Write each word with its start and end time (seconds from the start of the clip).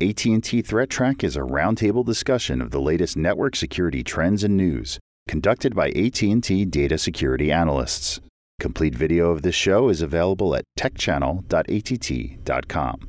AT&T 0.00 0.62
Threat 0.62 0.90
Track 0.90 1.24
is 1.24 1.34
a 1.34 1.40
roundtable 1.40 2.06
discussion 2.06 2.62
of 2.62 2.70
the 2.70 2.80
latest 2.80 3.16
network 3.16 3.56
security 3.56 4.04
trends 4.04 4.44
and 4.44 4.56
news, 4.56 5.00
conducted 5.26 5.74
by 5.74 5.88
AT&T 5.88 6.66
data 6.66 6.96
security 6.96 7.50
analysts. 7.50 8.20
Complete 8.60 8.94
video 8.94 9.32
of 9.32 9.42
this 9.42 9.56
show 9.56 9.88
is 9.88 10.00
available 10.00 10.54
at 10.54 10.62
techchannel.att.com. 10.78 13.08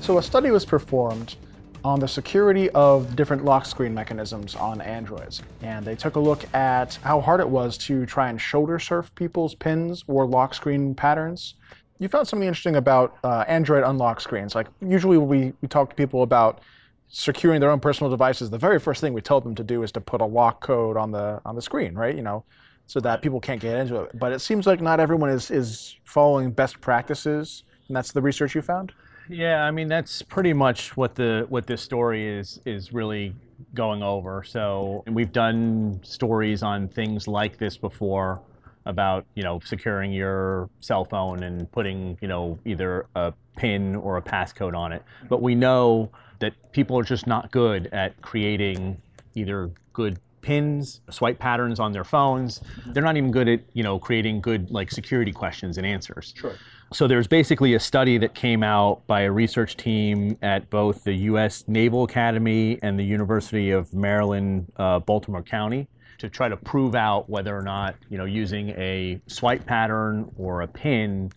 So 0.00 0.16
a 0.16 0.22
study 0.22 0.50
was 0.50 0.64
performed 0.64 1.36
on 1.84 2.00
the 2.00 2.08
security 2.08 2.70
of 2.70 3.14
different 3.14 3.44
lock 3.44 3.66
screen 3.66 3.92
mechanisms 3.92 4.54
on 4.54 4.80
Androids. 4.80 5.42
And 5.62 5.84
they 5.84 5.94
took 5.94 6.16
a 6.16 6.20
look 6.20 6.42
at 6.54 6.94
how 7.02 7.20
hard 7.20 7.40
it 7.40 7.48
was 7.48 7.76
to 7.78 8.06
try 8.06 8.30
and 8.30 8.40
shoulder 8.40 8.78
surf 8.78 9.14
people's 9.14 9.54
pins 9.54 10.02
or 10.06 10.26
lock 10.26 10.54
screen 10.54 10.94
patterns. 10.94 11.54
You 11.98 12.08
found 12.08 12.26
something 12.26 12.48
interesting 12.48 12.76
about 12.76 13.18
uh, 13.22 13.44
Android 13.46 13.84
unlock 13.84 14.20
screens. 14.20 14.54
Like 14.54 14.66
usually 14.80 15.18
we, 15.18 15.52
we 15.60 15.68
talk 15.68 15.90
to 15.90 15.94
people 15.94 16.22
about 16.22 16.62
securing 17.08 17.60
their 17.60 17.70
own 17.70 17.80
personal 17.80 18.10
devices, 18.10 18.50
the 18.50 18.58
very 18.58 18.80
first 18.80 19.00
thing 19.00 19.12
we 19.12 19.20
tell 19.20 19.40
them 19.40 19.54
to 19.54 19.62
do 19.62 19.82
is 19.84 19.92
to 19.92 20.00
put 20.00 20.20
a 20.20 20.24
lock 20.24 20.60
code 20.60 20.96
on 20.96 21.12
the 21.12 21.40
on 21.44 21.54
the 21.54 21.62
screen, 21.62 21.94
right? 21.94 22.16
You 22.16 22.22
know, 22.22 22.44
so 22.86 22.98
that 23.00 23.22
people 23.22 23.40
can't 23.40 23.60
get 23.60 23.78
into 23.78 24.02
it. 24.02 24.18
But 24.18 24.32
it 24.32 24.40
seems 24.40 24.66
like 24.66 24.80
not 24.80 24.98
everyone 24.98 25.30
is, 25.30 25.50
is 25.50 25.96
following 26.04 26.50
best 26.50 26.80
practices, 26.80 27.62
and 27.88 27.96
that's 27.96 28.10
the 28.10 28.20
research 28.20 28.54
you 28.54 28.62
found? 28.62 28.92
Yeah, 29.28 29.64
I 29.64 29.70
mean 29.70 29.88
that's 29.88 30.22
pretty 30.22 30.52
much 30.52 30.96
what 30.96 31.14
the 31.14 31.46
what 31.48 31.66
this 31.66 31.82
story 31.82 32.26
is 32.26 32.60
is 32.64 32.92
really 32.92 33.34
going 33.74 34.02
over. 34.02 34.42
So 34.44 35.02
we've 35.06 35.32
done 35.32 36.00
stories 36.02 36.62
on 36.62 36.88
things 36.88 37.26
like 37.26 37.58
this 37.58 37.76
before 37.76 38.40
about 38.86 39.24
you 39.34 39.42
know 39.42 39.60
securing 39.64 40.12
your 40.12 40.68
cell 40.80 41.04
phone 41.04 41.42
and 41.42 41.70
putting 41.72 42.18
you 42.20 42.28
know 42.28 42.58
either 42.64 43.06
a 43.14 43.32
pin 43.56 43.96
or 43.96 44.16
a 44.16 44.22
passcode 44.22 44.76
on 44.76 44.92
it. 44.92 45.02
But 45.28 45.40
we 45.40 45.54
know 45.54 46.10
that 46.40 46.52
people 46.72 46.98
are 46.98 47.04
just 47.04 47.26
not 47.26 47.50
good 47.50 47.88
at 47.92 48.20
creating 48.20 49.00
either 49.34 49.70
good 49.92 50.18
pins, 50.42 51.00
swipe 51.10 51.38
patterns 51.38 51.80
on 51.80 51.92
their 51.92 52.04
phones. 52.04 52.60
They're 52.86 53.02
not 53.02 53.16
even 53.16 53.30
good 53.30 53.48
at 53.48 53.60
you 53.72 53.82
know 53.82 53.98
creating 53.98 54.42
good 54.42 54.70
like 54.70 54.90
security 54.90 55.32
questions 55.32 55.78
and 55.78 55.86
answers. 55.86 56.34
Sure. 56.36 56.54
So 56.94 57.08
there's 57.08 57.26
basically 57.26 57.74
a 57.74 57.80
study 57.80 58.18
that 58.18 58.36
came 58.36 58.62
out 58.62 59.04
by 59.08 59.22
a 59.22 59.32
research 59.32 59.76
team 59.76 60.38
at 60.42 60.70
both 60.70 61.02
the 61.02 61.12
U.S. 61.12 61.64
Naval 61.66 62.04
Academy 62.04 62.78
and 62.84 62.96
the 62.96 63.02
University 63.02 63.72
of 63.72 63.92
Maryland, 63.92 64.72
uh, 64.76 65.00
Baltimore 65.00 65.42
County, 65.42 65.88
to 66.18 66.28
try 66.28 66.48
to 66.48 66.56
prove 66.56 66.94
out 66.94 67.28
whether 67.28 67.58
or 67.58 67.62
not 67.62 67.96
you 68.10 68.16
know 68.16 68.26
using 68.26 68.70
a 68.70 69.20
swipe 69.26 69.66
pattern 69.66 70.30
or 70.38 70.62
a 70.62 70.68
pin 70.68 71.32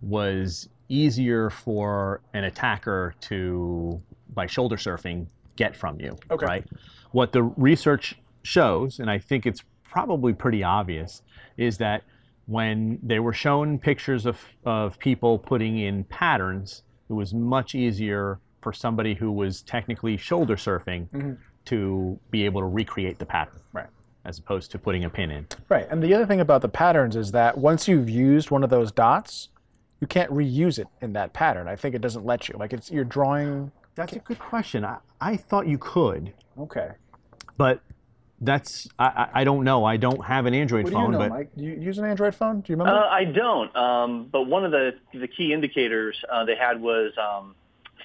was 0.00 0.70
easier 0.88 1.50
for 1.50 2.22
an 2.32 2.44
attacker 2.44 3.14
to 3.20 4.00
by 4.32 4.46
shoulder 4.46 4.76
surfing 4.76 5.26
get 5.56 5.76
from 5.76 6.00
you. 6.00 6.16
Okay. 6.30 6.46
Right. 6.46 6.64
What 7.12 7.32
the 7.32 7.42
research 7.42 8.16
shows, 8.42 9.00
and 9.00 9.10
I 9.10 9.18
think 9.18 9.44
it's 9.44 9.62
probably 9.84 10.32
pretty 10.32 10.64
obvious, 10.64 11.20
is 11.58 11.76
that 11.76 12.04
when 12.48 12.98
they 13.02 13.18
were 13.20 13.32
shown 13.34 13.78
pictures 13.78 14.24
of, 14.26 14.40
of 14.64 14.98
people 14.98 15.38
putting 15.38 15.78
in 15.78 16.02
patterns, 16.04 16.82
it 17.08 17.12
was 17.12 17.32
much 17.34 17.74
easier 17.74 18.40
for 18.62 18.72
somebody 18.72 19.14
who 19.14 19.30
was 19.30 19.62
technically 19.62 20.16
shoulder 20.16 20.56
surfing 20.56 21.08
Mm-hmm. 21.10 21.32
to 21.66 22.18
be 22.30 22.44
able 22.46 22.62
to 22.62 22.66
recreate 22.66 23.18
the 23.18 23.26
pattern. 23.26 23.60
Right. 23.72 23.86
As 24.24 24.38
opposed 24.38 24.70
to 24.72 24.78
putting 24.78 25.04
a 25.04 25.10
pin 25.10 25.30
in. 25.30 25.46
Right. 25.68 25.86
And 25.90 26.02
the 26.02 26.14
other 26.14 26.24
thing 26.26 26.40
about 26.40 26.62
the 26.62 26.68
patterns 26.68 27.16
is 27.16 27.30
that 27.32 27.56
once 27.56 27.86
you've 27.86 28.08
used 28.10 28.50
one 28.50 28.64
of 28.64 28.70
those 28.70 28.90
dots, 28.90 29.50
you 30.00 30.06
can't 30.06 30.30
reuse 30.30 30.78
it 30.78 30.86
in 31.02 31.12
that 31.12 31.34
pattern. 31.34 31.68
I 31.68 31.76
think 31.76 31.94
it 31.94 32.00
doesn't 32.00 32.24
let 32.24 32.48
you. 32.48 32.56
Like 32.58 32.72
it's 32.72 32.90
you're 32.90 33.04
drawing. 33.04 33.70
That's 33.94 34.14
a 34.14 34.18
good 34.20 34.38
question. 34.38 34.84
I, 34.86 34.96
I 35.20 35.36
thought 35.36 35.66
you 35.66 35.76
could, 35.78 36.32
Okay. 36.58 36.90
but 37.58 37.80
that's 38.40 38.88
I, 38.98 39.06
I 39.06 39.40
I 39.40 39.44
don't 39.44 39.64
know. 39.64 39.84
I 39.84 39.96
don't 39.96 40.24
have 40.24 40.46
an 40.46 40.54
Android 40.54 40.84
What 40.84 40.90
do 40.90 40.96
phone, 40.96 41.06
you 41.06 41.12
know, 41.12 41.18
but 41.18 41.30
Mike? 41.30 41.50
Do 41.56 41.64
you 41.64 41.72
use 41.72 41.98
an 41.98 42.04
Android 42.04 42.34
phone? 42.34 42.60
Do 42.60 42.72
you 42.72 42.78
remember? 42.78 43.00
Uh, 43.00 43.08
I 43.08 43.24
don't. 43.24 43.74
Um, 43.76 44.28
but 44.30 44.42
one 44.42 44.64
of 44.64 44.70
the 44.70 44.94
the 45.12 45.28
key 45.28 45.52
indicators 45.52 46.16
uh, 46.30 46.44
they 46.44 46.56
had 46.56 46.80
was 46.80 47.12
um, 47.18 47.54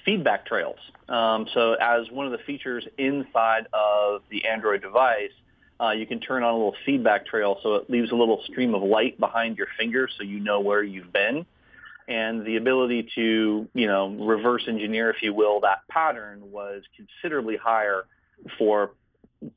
feedback 0.04 0.46
trails. 0.46 0.78
Um, 1.08 1.46
so 1.52 1.74
as 1.74 2.10
one 2.10 2.26
of 2.26 2.32
the 2.32 2.44
features 2.44 2.86
inside 2.98 3.66
of 3.72 4.22
the 4.30 4.46
Android 4.46 4.82
device, 4.82 5.32
uh, 5.80 5.90
you 5.90 6.06
can 6.06 6.20
turn 6.20 6.42
on 6.42 6.50
a 6.50 6.56
little 6.56 6.76
feedback 6.86 7.26
trail, 7.26 7.58
so 7.62 7.74
it 7.76 7.90
leaves 7.90 8.10
a 8.10 8.14
little 8.14 8.42
stream 8.44 8.74
of 8.74 8.82
light 8.82 9.18
behind 9.18 9.58
your 9.58 9.68
finger, 9.78 10.08
so 10.16 10.22
you 10.22 10.40
know 10.40 10.60
where 10.60 10.82
you've 10.82 11.12
been. 11.12 11.46
And 12.06 12.44
the 12.44 12.56
ability 12.56 13.08
to, 13.14 13.68
you 13.72 13.86
know, 13.86 14.10
reverse 14.10 14.64
engineer, 14.68 15.10
if 15.10 15.22
you 15.22 15.32
will, 15.32 15.60
that 15.60 15.88
pattern 15.88 16.50
was 16.52 16.82
considerably 16.96 17.56
higher 17.56 18.04
for 18.58 18.90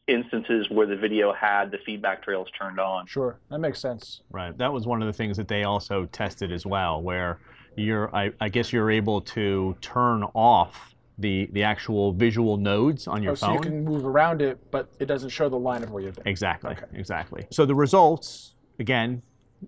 instances 0.07 0.69
where 0.69 0.87
the 0.87 0.95
video 0.95 1.33
had 1.33 1.71
the 1.71 1.77
feedback 1.85 2.23
trails 2.23 2.47
turned 2.59 2.79
on. 2.79 3.07
Sure, 3.07 3.39
that 3.49 3.59
makes 3.59 3.79
sense. 3.79 4.21
Right. 4.31 4.57
That 4.57 4.71
was 4.71 4.85
one 4.85 5.01
of 5.01 5.07
the 5.07 5.13
things 5.13 5.37
that 5.37 5.47
they 5.47 5.63
also 5.63 6.05
tested 6.07 6.51
as 6.51 6.65
well, 6.65 7.01
where 7.01 7.39
you're, 7.75 8.13
I, 8.15 8.31
I 8.41 8.49
guess 8.49 8.73
you're 8.73 8.91
able 8.91 9.21
to 9.21 9.75
turn 9.81 10.23
off 10.33 10.95
the 11.19 11.49
the 11.51 11.63
actual 11.63 12.11
visual 12.11 12.57
nodes 12.57 13.07
on 13.07 13.23
your 13.23 13.31
Oh, 13.31 13.35
so 13.35 13.53
you 13.53 13.59
can 13.59 13.83
move 13.83 14.05
around 14.05 14.41
it, 14.41 14.59
but 14.69 14.87
it 14.99 15.05
doesn't 15.05 15.29
show 15.29 15.49
the 15.49 15.57
line 15.57 15.83
of 15.83 15.91
where 15.91 16.03
you've 16.03 16.15
been. 16.15 16.27
Exactly. 16.27 16.71
Okay. 16.71 16.85
Exactly. 16.93 17.47
So 17.49 17.65
the 17.65 17.73
results, 17.73 18.53
again, 18.79 19.23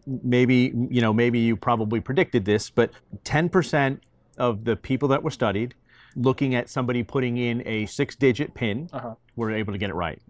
maybe 0.06 0.74
you 0.90 1.02
know, 1.02 1.12
maybe 1.12 1.40
you 1.40 1.56
probably 1.56 2.00
predicted 2.02 2.46
this, 2.46 2.70
but 2.70 2.92
10% 3.24 4.00
of 4.38 4.64
the 4.64 4.76
people 4.76 5.08
that 5.10 5.24
were 5.24 5.32
studied, 5.32 5.74
looking 6.16 6.56
at 6.56 6.70
somebody 6.70 7.04
putting 7.04 7.38
in 7.38 7.62
a 7.68 7.86
six-digit 7.86 8.54
pin, 8.54 8.90
Uh-huh. 8.94 9.16
were 9.36 9.52
able 9.52 9.72
to 9.74 9.80
get 9.80 9.90
it 9.90 9.96
right. 9.96 10.22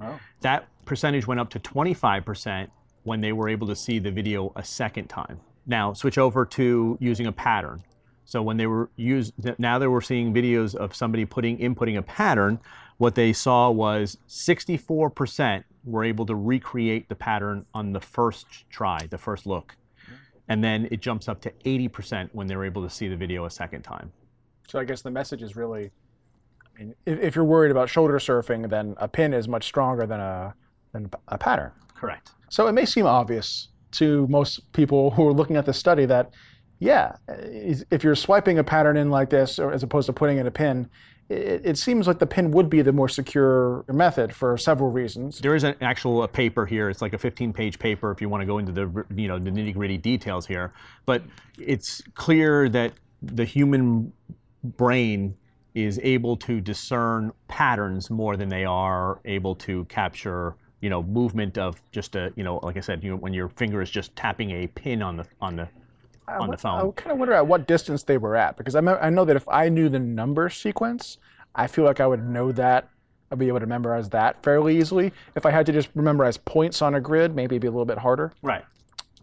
That 0.41 0.67
percentage 0.85 1.25
went 1.27 1.39
up 1.39 1.49
to 1.51 1.59
25% 1.59 2.69
when 3.03 3.21
they 3.21 3.31
were 3.31 3.47
able 3.49 3.67
to 3.67 3.75
see 3.75 3.99
the 3.99 4.11
video 4.11 4.51
a 4.55 4.63
second 4.63 5.07
time. 5.07 5.39
Now 5.65 5.93
switch 5.93 6.17
over 6.17 6.45
to 6.45 6.97
using 6.99 7.27
a 7.27 7.31
pattern. 7.31 7.83
So 8.25 8.41
when 8.43 8.57
they 8.57 8.67
were 8.67 8.89
used, 8.95 9.33
now 9.59 9.79
they 9.79 9.87
were 9.87 10.01
seeing 10.01 10.33
videos 10.33 10.75
of 10.75 10.95
somebody 10.95 11.25
putting 11.25 11.57
inputting 11.57 11.97
a 11.97 12.01
pattern. 12.03 12.59
What 12.97 13.15
they 13.15 13.33
saw 13.33 13.71
was 13.71 14.17
64% 14.27 15.63
were 15.85 16.03
able 16.03 16.25
to 16.25 16.35
recreate 16.35 17.09
the 17.09 17.15
pattern 17.15 17.65
on 17.73 17.93
the 17.93 17.99
first 17.99 18.45
try, 18.69 19.07
the 19.09 19.17
first 19.17 19.45
look, 19.47 19.75
and 20.47 20.63
then 20.63 20.87
it 20.91 20.99
jumps 20.99 21.27
up 21.27 21.41
to 21.41 21.51
80% 21.65 22.29
when 22.33 22.47
they 22.47 22.55
were 22.55 22.65
able 22.65 22.83
to 22.83 22.89
see 22.89 23.07
the 23.07 23.15
video 23.15 23.45
a 23.45 23.49
second 23.49 23.81
time. 23.83 24.11
So 24.69 24.79
I 24.79 24.83
guess 24.83 25.01
the 25.01 25.09
message 25.09 25.41
is 25.41 25.55
really, 25.55 25.89
I 26.75 26.79
mean, 26.79 26.95
if, 27.05 27.19
if 27.19 27.35
you're 27.35 27.43
worried 27.43 27.71
about 27.71 27.89
shoulder 27.89 28.19
surfing, 28.19 28.69
then 28.69 28.93
a 28.97 29.07
pin 29.07 29.33
is 29.33 29.47
much 29.47 29.65
stronger 29.65 30.05
than 30.05 30.19
a 30.19 30.53
than 30.91 31.09
a 31.27 31.37
pattern. 31.37 31.71
Correct. 31.95 32.31
So 32.49 32.67
it 32.67 32.73
may 32.73 32.85
seem 32.85 33.05
obvious 33.05 33.69
to 33.91 34.27
most 34.27 34.71
people 34.73 35.11
who 35.11 35.27
are 35.27 35.33
looking 35.33 35.55
at 35.55 35.65
this 35.65 35.77
study 35.77 36.05
that, 36.05 36.33
yeah, 36.79 37.15
if 37.27 38.03
you're 38.03 38.15
swiping 38.15 38.59
a 38.59 38.63
pattern 38.63 38.97
in 38.97 39.09
like 39.09 39.29
this, 39.29 39.59
or 39.59 39.71
as 39.71 39.83
opposed 39.83 40.05
to 40.05 40.13
putting 40.13 40.37
in 40.37 40.47
a 40.47 40.51
pin, 40.51 40.89
it, 41.29 41.61
it 41.63 41.77
seems 41.77 42.07
like 42.07 42.19
the 42.19 42.27
pin 42.27 42.51
would 42.51 42.69
be 42.69 42.81
the 42.81 42.91
more 42.91 43.09
secure 43.09 43.85
method 43.87 44.33
for 44.35 44.57
several 44.57 44.91
reasons. 44.91 45.39
There 45.39 45.55
is 45.55 45.63
an 45.63 45.75
actual 45.81 46.23
a 46.23 46.27
paper 46.27 46.65
here. 46.65 46.89
It's 46.89 47.01
like 47.01 47.13
a 47.13 47.17
15-page 47.17 47.79
paper 47.79 48.11
if 48.11 48.21
you 48.21 48.29
want 48.29 48.41
to 48.41 48.47
go 48.47 48.59
into 48.59 48.71
the 48.71 49.05
you 49.15 49.27
know 49.27 49.39
the 49.39 49.49
nitty-gritty 49.49 49.97
details 49.97 50.45
here. 50.45 50.73
But 51.05 51.23
it's 51.59 52.01
clear 52.13 52.69
that 52.69 52.93
the 53.21 53.45
human 53.45 54.13
brain 54.63 55.35
is 55.75 55.99
able 56.03 56.35
to 56.35 56.59
discern 56.59 57.31
patterns 57.47 58.09
more 58.09 58.35
than 58.35 58.49
they 58.49 58.65
are 58.65 59.19
able 59.25 59.55
to 59.55 59.85
capture 59.85 60.55
you 60.81 60.89
know 60.89 61.03
movement 61.03 61.57
of 61.57 61.79
just 61.91 62.15
a 62.15 62.31
you 62.35 62.43
know 62.43 62.59
like 62.63 62.77
I 62.77 62.79
said 62.79 63.03
you 63.03 63.11
know, 63.11 63.17
when 63.17 63.33
your 63.33 63.49
finger 63.49 63.81
is 63.81 63.89
just 63.89 64.15
tapping 64.15 64.51
a 64.51 64.67
pin 64.67 65.01
on 65.01 65.17
the 65.17 65.25
on 65.41 65.55
the 65.55 65.67
uh, 66.27 66.41
on 66.41 66.49
the 66.49 66.57
phone. 66.57 66.89
I 66.89 66.91
kind 66.91 67.11
of 67.11 67.17
wonder 67.17 67.33
at 67.33 67.47
what 67.47 67.67
distance 67.67 68.03
they 68.03 68.17
were 68.17 68.35
at 68.35 68.57
because 68.57 68.75
I, 68.75 68.79
I 68.79 69.09
know 69.09 69.25
that 69.25 69.35
if 69.35 69.47
I 69.49 69.69
knew 69.69 69.89
the 69.89 69.99
number 69.99 70.49
sequence, 70.49 71.17
I 71.55 71.67
feel 71.67 71.85
like 71.85 71.99
I 71.99 72.07
would 72.07 72.27
know 72.27 72.51
that. 72.53 72.89
I'd 73.31 73.37
be 73.37 73.47
able 73.47 73.59
to 73.59 73.67
memorize 73.67 74.09
that 74.09 74.41
fairly 74.41 74.79
easily. 74.79 75.13
If 75.35 75.45
I 75.45 75.51
had 75.51 75.67
to 75.67 75.71
just 75.71 75.95
memorize 75.95 76.35
points 76.35 76.81
on 76.81 76.95
a 76.95 77.01
grid, 77.01 77.35
maybe 77.35 77.55
it'd 77.55 77.61
be 77.61 77.67
a 77.67 77.71
little 77.71 77.85
bit 77.85 77.99
harder. 77.99 78.33
Right. 78.41 78.65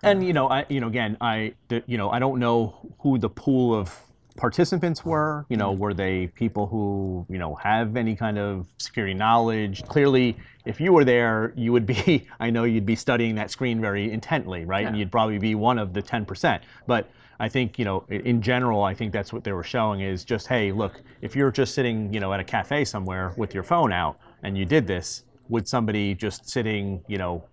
And 0.05 0.25
you 0.25 0.33
know, 0.33 0.49
I 0.49 0.65
you 0.69 0.81
know 0.81 0.87
again, 0.87 1.17
I 1.21 1.55
the, 1.69 1.83
you 1.87 1.99
know 1.99 2.11
I 2.11 2.19
don't 2.19 2.38
know 2.38 2.77
who 3.00 3.19
the 3.19 3.29
pool 3.29 3.75
of 3.75 3.99
participants 4.37 5.05
were. 5.05 5.47
You 5.49 5.56
know, 5.56 5.73
mm-hmm. 5.73 5.81
were 5.81 5.94
they 5.94 6.29
people 6.29 6.67
who 6.67 7.27
you 7.29 7.38
know 7.38 7.55
have 7.56 7.97
any 7.97 8.15
kind 8.15 8.38
of 8.38 8.67
security 8.79 9.15
knowledge? 9.15 9.85
Clearly, 9.85 10.37
if 10.65 10.81
you 10.81 10.93
were 10.93 11.05
there, 11.05 11.53
you 11.56 11.73
would 11.73 11.87
be. 11.87 12.29
I 12.41 12.50
know 12.50 12.65
you'd 12.65 12.87
be 12.87 12.97
studying 12.97 13.35
that 13.37 13.50
screen 13.50 13.81
very 13.81 14.11
intently, 14.12 14.65
right? 14.65 14.87
And 14.87 14.97
you'd 14.97 15.12
probably 15.12 15.38
be 15.38 15.55
one 15.55 15.79
of 15.79 15.93
the 15.93 16.03
ten 16.03 16.25
percent. 16.25 16.62
But 16.87 17.11
I 17.38 17.49
think 17.49 17.79
you 17.79 17.85
know, 17.85 18.05
in 18.09 18.41
general, 18.41 18.83
I 18.83 18.94
think 18.94 19.12
that's 19.12 19.33
what 19.33 19.44
they 19.44 19.53
were 19.53 19.65
showing 19.65 20.00
is 20.00 20.25
just, 20.25 20.47
hey, 20.47 20.73
look, 20.73 21.00
if 21.21 21.37
you're 21.37 21.50
just 21.50 21.75
sitting, 21.75 22.12
you 22.12 22.21
know, 22.21 22.33
at 22.33 22.41
a 22.41 22.44
cafe 22.44 22.85
somewhere 22.85 23.35
with 23.37 23.55
your 23.55 23.62
phone 23.62 23.93
out 23.93 24.19
and 24.43 24.56
you 24.56 24.65
did 24.65 24.87
this, 24.87 25.25
would 25.49 25.69
somebody 25.69 26.15
just 26.15 26.49
sitting, 26.49 27.03
you 27.09 27.19
know, 27.19 27.44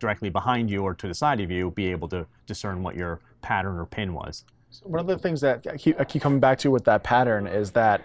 directly 0.00 0.30
behind 0.30 0.70
you 0.70 0.82
or 0.82 0.94
to 0.94 1.06
the 1.06 1.14
side 1.14 1.40
of 1.40 1.50
you 1.50 1.70
be 1.70 1.90
able 1.90 2.08
to 2.08 2.26
discern 2.46 2.82
what 2.82 2.96
your 2.96 3.20
pattern 3.42 3.78
or 3.78 3.86
pin 3.86 4.12
was. 4.12 4.44
One 4.82 5.00
of 5.00 5.06
the 5.06 5.18
things 5.18 5.40
that 5.40 5.66
I 5.70 5.76
keep, 5.76 6.00
I 6.00 6.04
keep 6.04 6.22
coming 6.22 6.40
back 6.40 6.58
to 6.60 6.70
with 6.70 6.84
that 6.84 7.02
pattern 7.02 7.46
is 7.46 7.70
that 7.72 8.02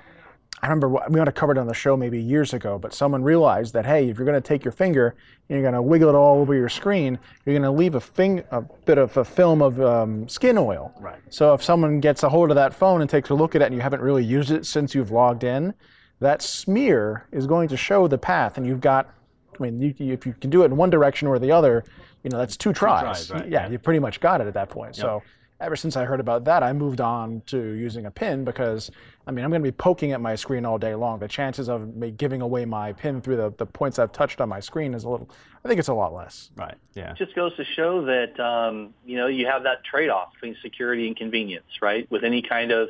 I 0.61 0.67
remember 0.67 0.87
we 0.89 0.99
might 1.17 1.27
have 1.27 1.35
covered 1.35 1.57
on 1.57 1.67
the 1.67 1.73
show 1.73 1.97
maybe 1.97 2.19
years 2.19 2.53
ago, 2.53 2.79
but 2.79 2.93
someone 2.93 3.23
realized 3.23 3.73
that 3.73 3.85
hey, 3.85 4.09
if 4.09 4.17
you're 4.17 4.25
going 4.25 4.41
to 4.41 4.47
take 4.47 4.63
your 4.63 4.71
finger 4.71 5.15
and 5.49 5.59
you're 5.59 5.61
going 5.61 5.73
to 5.73 5.81
wiggle 5.81 6.09
it 6.09 6.15
all 6.15 6.39
over 6.39 6.55
your 6.55 6.69
screen, 6.69 7.19
you're 7.45 7.53
going 7.53 7.63
to 7.63 7.71
leave 7.71 7.95
a, 7.95 7.99
fing- 7.99 8.43
a 8.51 8.61
bit 8.61 8.97
of 8.97 9.15
a 9.17 9.25
film 9.25 9.61
of 9.61 9.79
um, 9.81 10.27
skin 10.27 10.57
oil. 10.57 10.93
Right. 10.99 11.19
So 11.29 11.53
if 11.53 11.63
someone 11.63 11.99
gets 11.99 12.23
a 12.23 12.29
hold 12.29 12.51
of 12.51 12.55
that 12.55 12.73
phone 12.73 13.01
and 13.01 13.09
takes 13.09 13.29
a 13.29 13.35
look 13.35 13.53
at 13.55 13.61
it 13.61 13.65
and 13.65 13.75
you 13.75 13.81
haven't 13.81 14.01
really 14.01 14.23
used 14.23 14.51
it 14.51 14.65
since 14.65 14.95
you've 14.95 15.11
logged 15.11 15.43
in, 15.43 15.73
that 16.19 16.41
smear 16.41 17.27
is 17.31 17.45
going 17.45 17.67
to 17.67 17.77
show 17.77 18.07
the 18.07 18.17
path, 18.17 18.57
and 18.57 18.65
you've 18.65 18.81
got. 18.81 19.09
I 19.57 19.63
mean, 19.63 19.81
you, 19.81 19.93
if 19.99 20.25
you 20.25 20.33
can 20.33 20.49
do 20.49 20.63
it 20.63 20.65
in 20.65 20.75
one 20.75 20.89
direction 20.89 21.27
or 21.27 21.39
the 21.39 21.51
other, 21.51 21.83
you 22.23 22.29
know 22.29 22.37
that's 22.37 22.57
two 22.57 22.73
tries. 22.73 23.27
tries, 23.27 23.31
right, 23.31 23.49
yeah, 23.49 23.65
yeah. 23.65 23.71
you 23.71 23.79
pretty 23.79 23.99
much 23.99 24.19
got 24.19 24.41
it 24.41 24.47
at 24.47 24.53
that 24.53 24.69
point. 24.69 24.95
So 24.95 25.21
ever 25.59 25.75
since 25.75 25.95
I 25.95 26.05
heard 26.05 26.19
about 26.19 26.43
that, 26.45 26.63
I 26.63 26.73
moved 26.73 26.99
on 26.99 27.41
to 27.47 27.57
using 27.57 28.05
a 28.05 28.11
pin 28.11 28.43
because, 28.43 28.91
I 29.25 29.31
mean, 29.31 29.45
I'm 29.45 29.51
going 29.51 29.63
to 29.63 29.67
be 29.67 29.75
poking 29.75 30.11
at 30.11 30.19
my 30.19 30.35
screen 30.35 30.65
all 30.65 30.77
day 30.77 30.95
long. 30.95 31.19
The 31.19 31.27
chances 31.27 31.69
of 31.69 31.95
me 31.95 32.11
giving 32.11 32.41
away 32.41 32.65
my 32.65 32.93
pin 32.93 33.21
through 33.21 33.37
the, 33.37 33.53
the 33.57 33.65
points 33.65 33.97
I've 33.97 34.11
touched 34.11 34.41
on 34.41 34.49
my 34.49 34.59
screen 34.59 34.93
is 34.93 35.05
a 35.05 35.09
little, 35.09 35.29
I 35.63 35.67
think 35.67 35.79
it's 35.79 35.87
a 35.87 35.93
lot 35.93 36.13
less. 36.13 36.51
Right. 36.55 36.75
Yeah. 36.93 37.11
It 37.11 37.17
just 37.17 37.35
goes 37.35 37.55
to 37.55 37.63
show 37.63 38.05
that 38.05 38.39
um, 38.39 38.93
you 39.05 39.17
know 39.17 39.27
you 39.27 39.47
have 39.47 39.63
that 39.63 39.83
trade-off 39.83 40.33
between 40.33 40.57
security 40.61 41.07
and 41.07 41.15
convenience, 41.15 41.65
right? 41.81 42.09
With 42.11 42.23
any 42.23 42.41
kind 42.41 42.71
of 42.71 42.89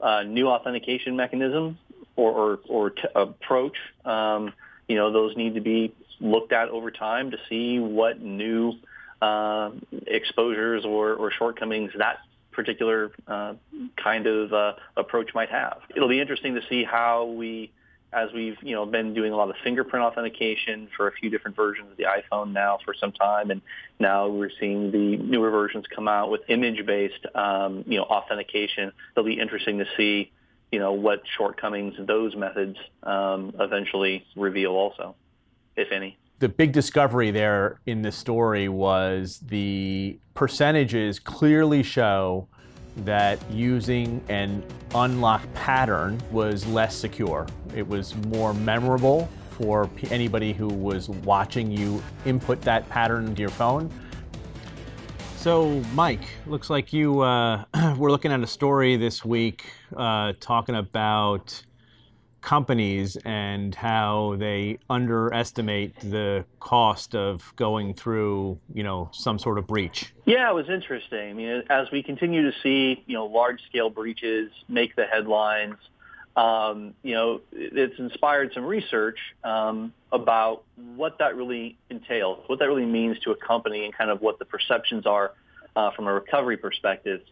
uh, 0.00 0.22
new 0.22 0.48
authentication 0.48 1.16
mechanism 1.16 1.78
or 2.16 2.32
or, 2.32 2.58
or 2.68 2.90
t- 2.90 3.02
approach, 3.14 3.76
um, 4.04 4.52
you 4.88 4.96
know 4.96 5.12
those 5.12 5.36
need 5.36 5.54
to 5.54 5.60
be 5.60 5.94
looked 6.20 6.52
at 6.52 6.68
over 6.70 6.90
time 6.90 7.30
to 7.30 7.38
see 7.48 7.78
what 7.78 8.20
new 8.20 8.72
uh, 9.22 9.70
exposures 10.06 10.84
or, 10.84 11.14
or 11.14 11.30
shortcomings 11.30 11.90
that 11.98 12.18
particular 12.56 13.12
uh, 13.28 13.54
kind 14.02 14.26
of 14.26 14.52
uh, 14.52 14.72
approach 14.96 15.34
might 15.34 15.50
have. 15.50 15.78
It'll 15.94 16.08
be 16.08 16.20
interesting 16.20 16.54
to 16.54 16.62
see 16.68 16.84
how 16.84 17.26
we, 17.26 17.70
as 18.12 18.30
we've 18.34 18.56
you 18.62 18.74
know 18.74 18.86
been 18.86 19.14
doing 19.14 19.32
a 19.32 19.36
lot 19.36 19.50
of 19.50 19.56
fingerprint 19.62 20.04
authentication 20.04 20.88
for 20.96 21.06
a 21.06 21.12
few 21.12 21.28
different 21.30 21.54
versions 21.54 21.90
of 21.90 21.96
the 21.98 22.04
iPhone 22.04 22.52
now 22.52 22.78
for 22.84 22.94
some 22.98 23.12
time, 23.12 23.50
and 23.50 23.60
now 24.00 24.28
we're 24.28 24.50
seeing 24.58 24.90
the 24.90 25.18
newer 25.18 25.50
versions 25.50 25.84
come 25.94 26.08
out 26.08 26.30
with 26.30 26.40
image-based 26.48 27.26
um, 27.34 27.84
you 27.86 27.98
know 27.98 28.04
authentication. 28.04 28.90
It'll 29.12 29.24
be 29.24 29.38
interesting 29.38 29.78
to 29.78 29.86
see 29.96 30.32
you 30.72 30.78
know 30.78 30.92
what 30.92 31.22
shortcomings 31.36 31.94
those 31.98 32.34
methods 32.34 32.78
um, 33.02 33.54
eventually 33.60 34.24
reveal, 34.34 34.72
also, 34.72 35.14
if 35.76 35.92
any 35.92 36.16
the 36.38 36.48
big 36.48 36.72
discovery 36.72 37.30
there 37.30 37.80
in 37.86 38.02
the 38.02 38.12
story 38.12 38.68
was 38.68 39.40
the 39.46 40.18
percentages 40.34 41.18
clearly 41.18 41.82
show 41.82 42.46
that 42.98 43.38
using 43.50 44.22
an 44.28 44.62
unlock 44.94 45.42
pattern 45.54 46.20
was 46.30 46.66
less 46.66 46.94
secure. 46.94 47.46
It 47.74 47.86
was 47.86 48.14
more 48.26 48.52
memorable 48.52 49.28
for 49.50 49.88
anybody 50.10 50.52
who 50.52 50.68
was 50.68 51.08
watching 51.08 51.70
you 51.70 52.02
input 52.26 52.60
that 52.62 52.86
pattern 52.90 53.26
into 53.26 53.40
your 53.40 53.50
phone. 53.50 53.90
So, 55.38 55.80
Mike, 55.94 56.24
looks 56.46 56.68
like 56.68 56.92
you 56.92 57.20
uh, 57.20 57.64
we're 57.96 58.10
looking 58.10 58.32
at 58.32 58.40
a 58.40 58.46
story 58.46 58.96
this 58.96 59.24
week 59.24 59.64
uh, 59.96 60.34
talking 60.40 60.74
about 60.74 61.62
companies 62.46 63.18
and 63.24 63.74
how 63.74 64.36
they 64.38 64.78
underestimate 64.88 65.98
the 65.98 66.44
cost 66.60 67.16
of 67.16 67.52
going 67.56 67.92
through, 67.92 68.56
you 68.72 68.84
know, 68.84 69.10
some 69.12 69.36
sort 69.36 69.58
of 69.58 69.66
breach. 69.66 70.14
Yeah, 70.26 70.48
it 70.48 70.54
was 70.54 70.70
interesting. 70.70 71.28
I 71.28 71.32
mean, 71.32 71.64
as 71.68 71.90
we 71.90 72.04
continue 72.04 72.48
to 72.48 72.56
see, 72.62 73.02
you 73.06 73.14
know, 73.14 73.26
large-scale 73.26 73.90
breaches 73.90 74.52
make 74.68 74.94
the 74.94 75.06
headlines, 75.06 75.74
um, 76.36 76.94
you 77.02 77.14
know, 77.14 77.40
it's 77.50 77.98
inspired 77.98 78.52
some 78.54 78.64
research 78.64 79.18
um, 79.42 79.92
about 80.12 80.62
what 80.94 81.18
that 81.18 81.34
really 81.34 81.76
entails, 81.90 82.44
what 82.46 82.60
that 82.60 82.68
really 82.68 82.86
means 82.86 83.18
to 83.20 83.32
a 83.32 83.36
company, 83.36 83.84
and 83.84 83.92
kind 83.92 84.08
of 84.08 84.20
what 84.20 84.38
the 84.38 84.44
perceptions 84.44 85.04
are 85.04 85.32
uh, 85.74 85.90
from 85.90 86.06
a 86.06 86.12
recovery 86.12 86.58
perspective. 86.58 87.22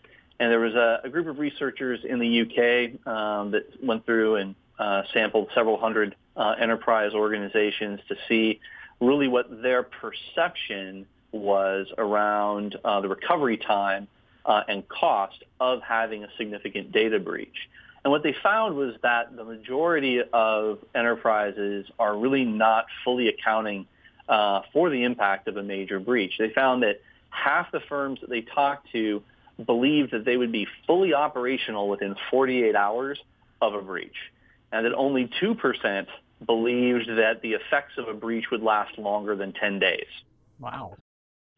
And 0.41 0.51
there 0.51 0.59
was 0.59 0.75
a, 0.75 1.03
a 1.05 1.09
group 1.09 1.29
of 1.29 1.39
researchers 1.39 2.01
in 2.03 2.19
the 2.19 2.41
UK 2.41 3.07
um, 3.07 3.53
that 3.53 3.81
went 3.81 4.05
through 4.05 4.37
and 4.37 4.57
uh, 4.79 5.03
sampled 5.13 5.49
several 5.55 5.79
hundred 5.79 6.17
uh, 6.37 6.55
enterprise 6.61 7.13
organizations 7.15 8.01
to 8.09 8.17
see 8.29 8.61
really 9.01 9.29
what 9.29 9.63
their 9.63 9.83
perception 9.83 11.07
was 11.33 11.89
around 11.99 12.77
uh, 12.85 13.01
the 13.01 13.09
recovery 13.09 13.57
time 13.57 14.07
uh, 14.47 14.63
and 14.69 14.89
cost 14.89 15.43
of 15.61 15.83
having 15.83 16.25
a 16.25 16.29
significant 16.37 16.93
data 16.93 17.19
breach. 17.19 17.69
And 18.05 18.11
what 18.11 18.23
they 18.23 18.35
found 18.43 18.77
was 18.77 18.95
that 19.03 19.35
the 19.35 19.45
majority 19.45 20.21
of 20.33 20.79
enterprises 20.95 21.87
are 21.99 22.17
really 22.17 22.45
not 22.45 22.87
fully 23.03 23.29
accounting 23.29 23.87
uh, 24.29 24.61
for 24.73 24.91
the 24.91 25.05
impact 25.05 25.49
of 25.49 25.57
a 25.57 25.63
major 25.63 25.99
breach. 25.99 26.35
They 26.39 26.51
found 26.51 26.83
that 26.83 27.01
half 27.31 27.73
the 27.73 27.81
firms 27.81 28.21
that 28.21 28.31
they 28.31 28.43
talked 28.43 28.93
to 28.93 29.23
believed 29.65 30.13
that 30.13 30.25
they 30.25 30.37
would 30.37 30.53
be 30.53 30.67
fully 30.87 31.15
operational 31.15 31.89
within 31.89 32.15
48 32.31 32.75
hours 32.77 33.19
of 33.63 33.75
a 33.75 33.81
breach 33.81 34.17
and 34.75 34.85
that 34.85 34.95
only 34.95 35.31
2% 35.41 36.07
believed 36.45 37.09
that 37.09 37.41
the 37.43 37.53
effects 37.53 37.93
of 37.97 38.09
a 38.09 38.13
breach 38.13 38.47
would 38.51 38.63
last 38.63 38.99
longer 38.99 39.37
than 39.37 39.53
10 39.53 39.79
days. 39.79 40.07
Wow. 40.59 40.97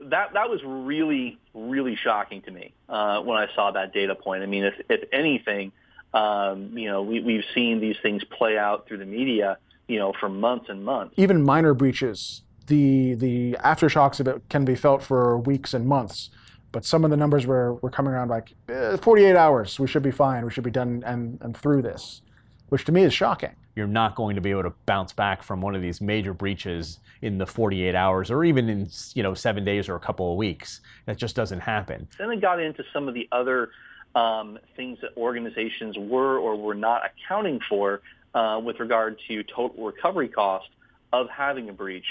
That, 0.00 0.34
that 0.34 0.50
was 0.50 0.60
really, 0.62 1.38
really 1.54 1.96
shocking 1.96 2.42
to 2.42 2.50
me 2.50 2.74
uh, 2.88 3.20
when 3.22 3.38
I 3.38 3.46
saw 3.54 3.70
that 3.70 3.94
data 3.94 4.14
point. 4.14 4.42
I 4.42 4.46
mean, 4.46 4.64
if, 4.64 4.74
if 4.90 5.08
anything, 5.12 5.72
um, 6.12 6.76
you 6.76 6.88
know, 6.88 7.02
we, 7.02 7.20
we've 7.20 7.44
seen 7.54 7.80
these 7.80 7.96
things 8.02 8.22
play 8.24 8.58
out 8.58 8.86
through 8.86 8.98
the 8.98 9.06
media, 9.06 9.56
you 9.88 9.98
know, 9.98 10.12
for 10.20 10.28
months 10.28 10.66
and 10.68 10.84
months. 10.84 11.14
Even 11.16 11.42
minor 11.42 11.72
breaches, 11.72 12.42
the, 12.66 13.14
the 13.14 13.56
aftershocks 13.64 14.20
of 14.20 14.28
it 14.28 14.42
can 14.50 14.66
be 14.66 14.74
felt 14.74 15.02
for 15.02 15.38
weeks 15.38 15.72
and 15.72 15.86
months. 15.86 16.28
But 16.70 16.84
some 16.84 17.02
of 17.02 17.10
the 17.10 17.16
numbers 17.16 17.46
were, 17.46 17.74
were 17.74 17.90
coming 17.90 18.12
around 18.12 18.28
like 18.28 18.52
eh, 18.68 18.98
48 18.98 19.34
hours, 19.36 19.80
we 19.80 19.86
should 19.86 20.02
be 20.02 20.10
fine, 20.10 20.44
we 20.44 20.50
should 20.50 20.64
be 20.64 20.70
done 20.70 21.02
and, 21.06 21.38
and 21.40 21.56
through 21.56 21.80
this 21.80 22.20
which 22.68 22.84
to 22.84 22.92
me 22.92 23.02
is 23.02 23.14
shocking. 23.14 23.54
You're 23.74 23.86
not 23.86 24.14
going 24.14 24.36
to 24.36 24.40
be 24.40 24.50
able 24.50 24.64
to 24.64 24.72
bounce 24.86 25.12
back 25.12 25.42
from 25.42 25.60
one 25.60 25.74
of 25.74 25.82
these 25.82 26.00
major 26.00 26.32
breaches 26.32 26.98
in 27.22 27.38
the 27.38 27.46
48 27.46 27.94
hours 27.94 28.30
or 28.30 28.44
even 28.44 28.68
in 28.68 28.88
you 29.14 29.22
know 29.22 29.34
seven 29.34 29.64
days 29.64 29.88
or 29.88 29.96
a 29.96 30.00
couple 30.00 30.30
of 30.30 30.36
weeks. 30.36 30.80
That 31.06 31.16
just 31.16 31.36
doesn't 31.36 31.60
happen. 31.60 32.08
Then 32.18 32.30
they 32.30 32.36
got 32.36 32.60
into 32.60 32.82
some 32.92 33.08
of 33.08 33.14
the 33.14 33.28
other 33.32 33.70
um, 34.14 34.58
things 34.76 34.98
that 35.02 35.10
organizations 35.16 35.96
were 35.98 36.38
or 36.38 36.56
were 36.56 36.74
not 36.74 37.02
accounting 37.04 37.60
for 37.68 38.00
uh, 38.34 38.60
with 38.62 38.80
regard 38.80 39.18
to 39.28 39.42
total 39.44 39.84
recovery 39.84 40.28
cost 40.28 40.68
of 41.12 41.28
having 41.28 41.68
a 41.68 41.72
breach. 41.72 42.06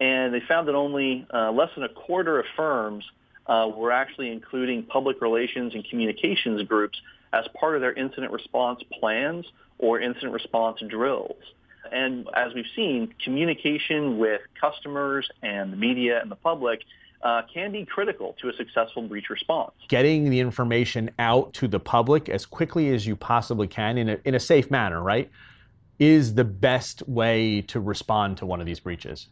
And 0.00 0.32
they 0.34 0.40
found 0.40 0.66
that 0.68 0.74
only 0.74 1.26
uh, 1.32 1.52
less 1.52 1.68
than 1.74 1.84
a 1.84 1.88
quarter 1.88 2.40
of 2.40 2.46
firms 2.56 3.04
uh, 3.46 3.70
were 3.74 3.92
actually 3.92 4.30
including 4.30 4.82
public 4.84 5.20
relations 5.20 5.74
and 5.74 5.84
communications 5.88 6.62
groups 6.62 7.00
as 7.32 7.46
part 7.58 7.74
of 7.74 7.80
their 7.80 7.92
incident 7.92 8.32
response 8.32 8.82
plans 8.98 9.46
or 9.78 10.00
incident 10.00 10.32
response 10.32 10.80
drills. 10.88 11.42
And 11.92 12.28
as 12.34 12.52
we've 12.54 12.64
seen, 12.76 13.14
communication 13.22 14.18
with 14.18 14.42
customers 14.60 15.28
and 15.42 15.72
the 15.72 15.76
media 15.76 16.20
and 16.20 16.30
the 16.30 16.36
public 16.36 16.80
uh, 17.22 17.42
can 17.52 17.72
be 17.72 17.84
critical 17.84 18.34
to 18.40 18.48
a 18.48 18.52
successful 18.54 19.02
breach 19.02 19.28
response. 19.28 19.72
Getting 19.88 20.30
the 20.30 20.40
information 20.40 21.10
out 21.18 21.52
to 21.54 21.68
the 21.68 21.80
public 21.80 22.28
as 22.28 22.46
quickly 22.46 22.94
as 22.94 23.06
you 23.06 23.16
possibly 23.16 23.66
can 23.66 23.98
in 23.98 24.08
a, 24.08 24.18
in 24.24 24.34
a 24.34 24.40
safe 24.40 24.70
manner, 24.70 25.02
right, 25.02 25.30
is 25.98 26.34
the 26.34 26.44
best 26.44 27.06
way 27.08 27.60
to 27.62 27.80
respond 27.80 28.38
to 28.38 28.46
one 28.46 28.60
of 28.60 28.66
these 28.66 28.80
breaches. 28.80 29.28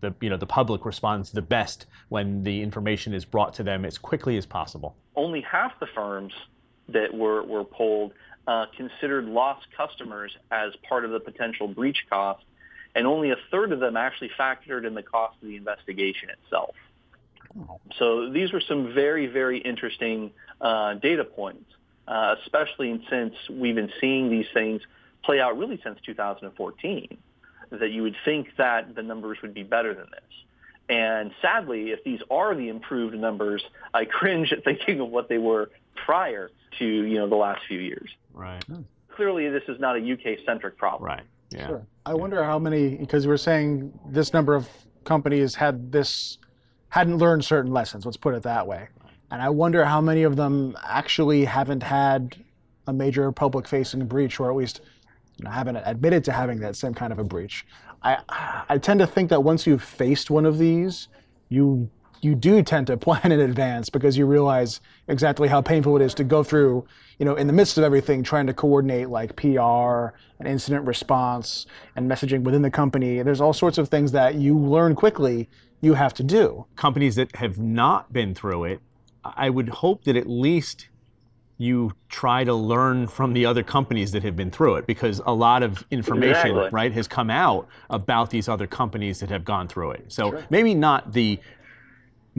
The, 0.00 0.14
you 0.20 0.30
know, 0.30 0.36
the 0.36 0.46
public 0.46 0.84
responds 0.84 1.30
the 1.30 1.42
best 1.42 1.86
when 2.08 2.42
the 2.42 2.62
information 2.62 3.14
is 3.14 3.24
brought 3.24 3.54
to 3.54 3.62
them 3.62 3.84
as 3.84 3.98
quickly 3.98 4.36
as 4.36 4.46
possible. 4.46 4.96
Only 5.14 5.42
half 5.42 5.78
the 5.78 5.86
firms 5.86 6.32
that 6.88 7.14
were, 7.14 7.42
were 7.42 7.64
polled 7.64 8.12
uh, 8.46 8.66
considered 8.76 9.26
lost 9.26 9.66
customers 9.76 10.32
as 10.50 10.72
part 10.88 11.04
of 11.04 11.10
the 11.10 11.20
potential 11.20 11.68
breach 11.68 12.04
cost, 12.08 12.42
and 12.94 13.06
only 13.06 13.30
a 13.30 13.36
third 13.50 13.72
of 13.72 13.80
them 13.80 13.96
actually 13.96 14.30
factored 14.38 14.86
in 14.86 14.94
the 14.94 15.02
cost 15.02 15.36
of 15.40 15.48
the 15.48 15.56
investigation 15.56 16.30
itself. 16.30 16.74
So 17.98 18.30
these 18.30 18.52
were 18.52 18.60
some 18.60 18.94
very, 18.94 19.26
very 19.26 19.58
interesting 19.58 20.30
uh, 20.60 20.94
data 20.94 21.24
points, 21.24 21.70
uh, 22.08 22.36
especially 22.42 23.04
since 23.10 23.34
we've 23.50 23.74
been 23.74 23.92
seeing 24.00 24.30
these 24.30 24.46
things 24.54 24.82
play 25.24 25.40
out 25.40 25.58
really 25.58 25.80
since 25.84 25.98
2014, 26.06 27.18
that 27.70 27.90
you 27.90 28.02
would 28.02 28.16
think 28.24 28.48
that 28.56 28.94
the 28.94 29.02
numbers 29.02 29.38
would 29.42 29.54
be 29.54 29.62
better 29.62 29.94
than 29.94 30.06
this. 30.10 30.20
And 30.88 31.30
sadly, 31.40 31.90
if 31.90 32.02
these 32.02 32.20
are 32.30 32.54
the 32.54 32.68
improved 32.68 33.16
numbers, 33.16 33.62
I 33.94 34.06
cringe 34.06 34.52
at 34.52 34.64
thinking 34.64 35.00
of 35.00 35.08
what 35.08 35.28
they 35.28 35.38
were 35.38 35.70
prior 35.94 36.50
to 36.78 36.84
you 36.84 37.18
know 37.18 37.28
the 37.28 37.36
last 37.36 37.60
few 37.68 37.78
years. 37.78 38.10
Right. 38.32 38.62
Hmm. 38.64 38.82
Clearly, 39.14 39.48
this 39.48 39.62
is 39.68 39.78
not 39.80 39.96
a 39.96 40.12
UK 40.12 40.38
centric 40.46 40.78
problem. 40.78 41.06
Right. 41.06 41.24
Yeah. 41.50 41.66
Sure. 41.66 41.86
I 42.06 42.14
wonder 42.14 42.42
how 42.44 42.58
many, 42.58 42.96
because 42.96 43.26
we're 43.26 43.36
saying 43.36 43.92
this 44.08 44.32
number 44.32 44.54
of 44.54 44.68
companies 45.04 45.54
had 45.54 45.92
this 45.92 46.38
hadn't 46.88 47.18
learned 47.18 47.44
certain 47.44 47.72
lessons. 47.72 48.04
Let's 48.04 48.16
put 48.16 48.34
it 48.34 48.42
that 48.44 48.66
way. 48.66 48.88
And 49.30 49.40
I 49.40 49.48
wonder 49.48 49.84
how 49.84 50.00
many 50.00 50.24
of 50.24 50.36
them 50.36 50.76
actually 50.84 51.44
haven't 51.44 51.82
had 51.82 52.36
a 52.86 52.92
major 52.92 53.30
public-facing 53.30 54.06
breach, 54.06 54.40
or 54.40 54.50
at 54.50 54.56
least 54.56 54.80
you 55.36 55.44
know, 55.44 55.50
haven't 55.50 55.76
admitted 55.76 56.24
to 56.24 56.32
having 56.32 56.58
that 56.60 56.76
same 56.76 56.94
kind 56.94 57.12
of 57.12 57.18
a 57.18 57.24
breach. 57.24 57.64
I 58.02 58.18
I 58.68 58.78
tend 58.78 59.00
to 59.00 59.06
think 59.06 59.30
that 59.30 59.42
once 59.42 59.66
you've 59.66 59.82
faced 59.82 60.30
one 60.30 60.46
of 60.46 60.58
these, 60.58 61.08
you 61.48 61.90
you 62.22 62.34
do 62.34 62.62
tend 62.62 62.86
to 62.88 62.96
plan 63.06 63.32
in 63.32 63.40
advance 63.40 63.88
because 63.90 64.16
you 64.16 64.26
realize 64.26 64.80
exactly 65.08 65.48
how 65.48 65.60
painful 65.60 65.96
it 65.96 66.02
is 66.02 66.14
to 66.14 66.24
go 66.24 66.42
through, 66.42 66.86
you 67.18 67.24
know, 67.24 67.34
in 67.34 67.46
the 67.46 67.52
midst 67.52 67.78
of 67.78 67.84
everything, 67.84 68.22
trying 68.22 68.46
to 68.46 68.54
coordinate 68.54 69.08
like 69.08 69.36
PR 69.36 70.14
and 70.38 70.46
incident 70.46 70.86
response 70.86 71.66
and 71.96 72.10
messaging 72.10 72.42
within 72.42 72.62
the 72.62 72.70
company. 72.70 73.22
There's 73.22 73.40
all 73.40 73.52
sorts 73.52 73.78
of 73.78 73.88
things 73.88 74.12
that 74.12 74.34
you 74.36 74.58
learn 74.58 74.94
quickly 74.94 75.48
you 75.80 75.94
have 75.94 76.14
to 76.14 76.22
do. 76.22 76.66
Companies 76.76 77.16
that 77.16 77.34
have 77.36 77.58
not 77.58 78.12
been 78.12 78.34
through 78.34 78.64
it, 78.64 78.80
I 79.24 79.50
would 79.50 79.68
hope 79.68 80.04
that 80.04 80.16
at 80.16 80.28
least 80.28 80.88
you 81.60 81.92
try 82.08 82.42
to 82.42 82.54
learn 82.54 83.06
from 83.06 83.34
the 83.34 83.44
other 83.44 83.62
companies 83.62 84.12
that 84.12 84.22
have 84.22 84.34
been 84.34 84.50
through 84.50 84.76
it 84.76 84.86
because 84.86 85.20
a 85.26 85.32
lot 85.32 85.62
of 85.62 85.84
information 85.90 86.52
Exactly. 86.52 86.70
right 86.72 86.92
has 86.92 87.06
come 87.06 87.28
out 87.28 87.68
about 87.90 88.30
these 88.30 88.48
other 88.48 88.66
companies 88.66 89.20
that 89.20 89.28
have 89.28 89.44
gone 89.44 89.68
through 89.68 89.90
it 89.90 90.06
so 90.08 90.42
maybe 90.48 90.74
not 90.74 91.12
the 91.12 91.38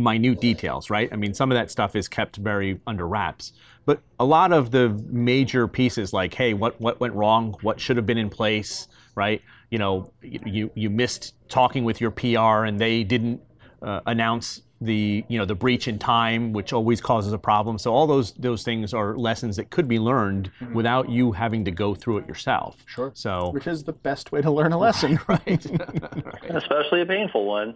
minute 0.02 0.40
details 0.42 0.90
right 0.90 1.10
i 1.12 1.16
mean 1.16 1.34
some 1.34 1.52
of 1.52 1.56
that 1.56 1.72
stuff 1.72 1.96
is 1.96 2.08
kept 2.08 2.38
very 2.38 2.80
under 2.88 3.08
wraps 3.08 3.54
but 3.86 4.02
a 4.20 4.26
lot 4.26 4.52
of 4.52 4.72
the 4.72 4.90
major 5.08 5.68
pieces 5.68 6.14
like 6.14 6.34
hey 6.34 6.54
what 6.54 6.80
what 6.80 7.00
went 7.00 7.14
wrong 7.14 7.56
what 7.62 7.80
should 7.80 7.98
have 7.98 8.06
been 8.06 8.18
in 8.18 8.30
place 8.30 8.88
right 9.16 9.42
you 9.70 9.78
know 9.78 10.12
you 10.22 10.70
you 10.76 10.90
missed 10.90 11.34
talking 11.50 11.84
with 11.84 12.02
your 12.02 12.12
pr 12.12 12.66
and 12.66 12.80
they 12.80 13.04
didn't 13.04 13.42
uh, 13.82 14.02
announce 14.06 14.62
the 14.82 15.24
you 15.28 15.38
know 15.38 15.46
the 15.46 15.56
breach 15.56 15.88
in 15.88 16.00
time, 16.00 16.54
which 16.54 16.74
always 16.74 17.00
causes 17.00 17.32
a 17.32 17.38
problem. 17.38 17.78
So 17.78 17.94
all 17.94 18.08
those 18.08 18.32
those 18.34 18.64
things 18.64 18.94
are 18.94 19.16
lessons 19.16 19.56
that 19.58 19.70
could 19.70 19.88
be 19.88 20.00
learned 20.00 20.52
without 20.74 21.10
you 21.10 21.32
having 21.32 21.64
to 21.66 21.72
go 21.72 21.94
through 21.94 22.18
it 22.18 22.28
yourself. 22.28 22.84
Sure. 22.88 23.12
So 23.14 23.52
Which 23.52 23.68
is 23.68 23.84
the 23.84 23.94
best 23.94 24.32
way 24.32 24.42
to 24.42 24.52
learn 24.52 24.74
a 24.74 24.78
lesson, 24.78 25.20
right? 25.28 25.66
especially 26.50 27.02
a 27.02 27.06
painful 27.06 27.46
one, 27.46 27.76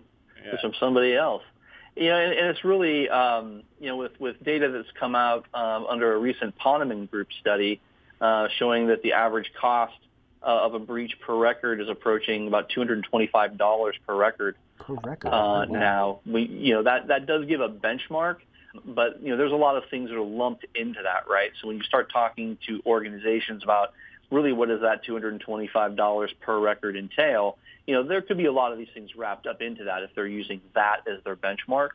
is 0.51 0.59
from 0.59 0.73
somebody 0.79 1.15
else. 1.15 1.43
You 1.95 2.09
know, 2.09 2.17
and, 2.17 2.33
and 2.33 2.47
it's 2.49 2.63
really, 2.65 3.09
um, 3.09 3.63
you 3.79 3.87
know, 3.87 3.97
with, 3.97 4.19
with 4.19 4.43
data 4.43 4.69
that's 4.69 4.91
come 4.99 5.15
out 5.15 5.45
um, 5.53 5.85
under 5.87 6.13
a 6.13 6.17
recent 6.17 6.57
Ponemon 6.57 7.09
Group 7.09 7.29
study 7.39 7.79
uh, 8.19 8.47
showing 8.57 8.87
that 8.87 9.01
the 9.01 9.13
average 9.13 9.51
cost 9.59 9.93
uh, 10.43 10.65
of 10.65 10.73
a 10.73 10.79
breach 10.79 11.13
per 11.25 11.35
record 11.35 11.81
is 11.81 11.89
approaching 11.89 12.47
about 12.47 12.69
$225 12.69 13.93
per 14.05 14.15
record 14.15 14.55
Per 14.77 14.93
record. 14.95 15.29
uh, 15.29 15.65
now. 15.65 16.19
We, 16.25 16.43
you 16.43 16.73
know, 16.73 16.83
that, 16.83 17.07
that 17.07 17.25
does 17.25 17.45
give 17.45 17.61
a 17.61 17.69
benchmark, 17.69 18.37
but, 18.83 19.21
you 19.23 19.29
know, 19.29 19.37
there's 19.37 19.53
a 19.53 19.55
lot 19.55 19.77
of 19.77 19.83
things 19.89 20.09
that 20.09 20.17
are 20.17 20.21
lumped 20.21 20.65
into 20.75 21.01
that, 21.01 21.29
right? 21.29 21.51
So 21.61 21.67
when 21.67 21.77
you 21.77 21.83
start 21.83 22.11
talking 22.11 22.57
to 22.67 22.81
organizations 22.85 23.63
about 23.63 23.93
really 24.31 24.51
what 24.51 24.69
does 24.69 24.81
that 24.81 25.05
$225 25.05 26.29
per 26.41 26.59
record 26.59 26.95
entail, 26.95 27.57
you 27.87 27.93
know, 27.93 28.03
there 28.03 28.21
could 28.21 28.37
be 28.37 28.45
a 28.45 28.51
lot 28.51 28.71
of 28.71 28.77
these 28.77 28.87
things 28.93 29.15
wrapped 29.15 29.47
up 29.47 29.61
into 29.61 29.85
that 29.85 30.03
if 30.03 30.09
they're 30.15 30.27
using 30.27 30.61
that 30.73 31.01
as 31.07 31.23
their 31.23 31.35
benchmark. 31.35 31.89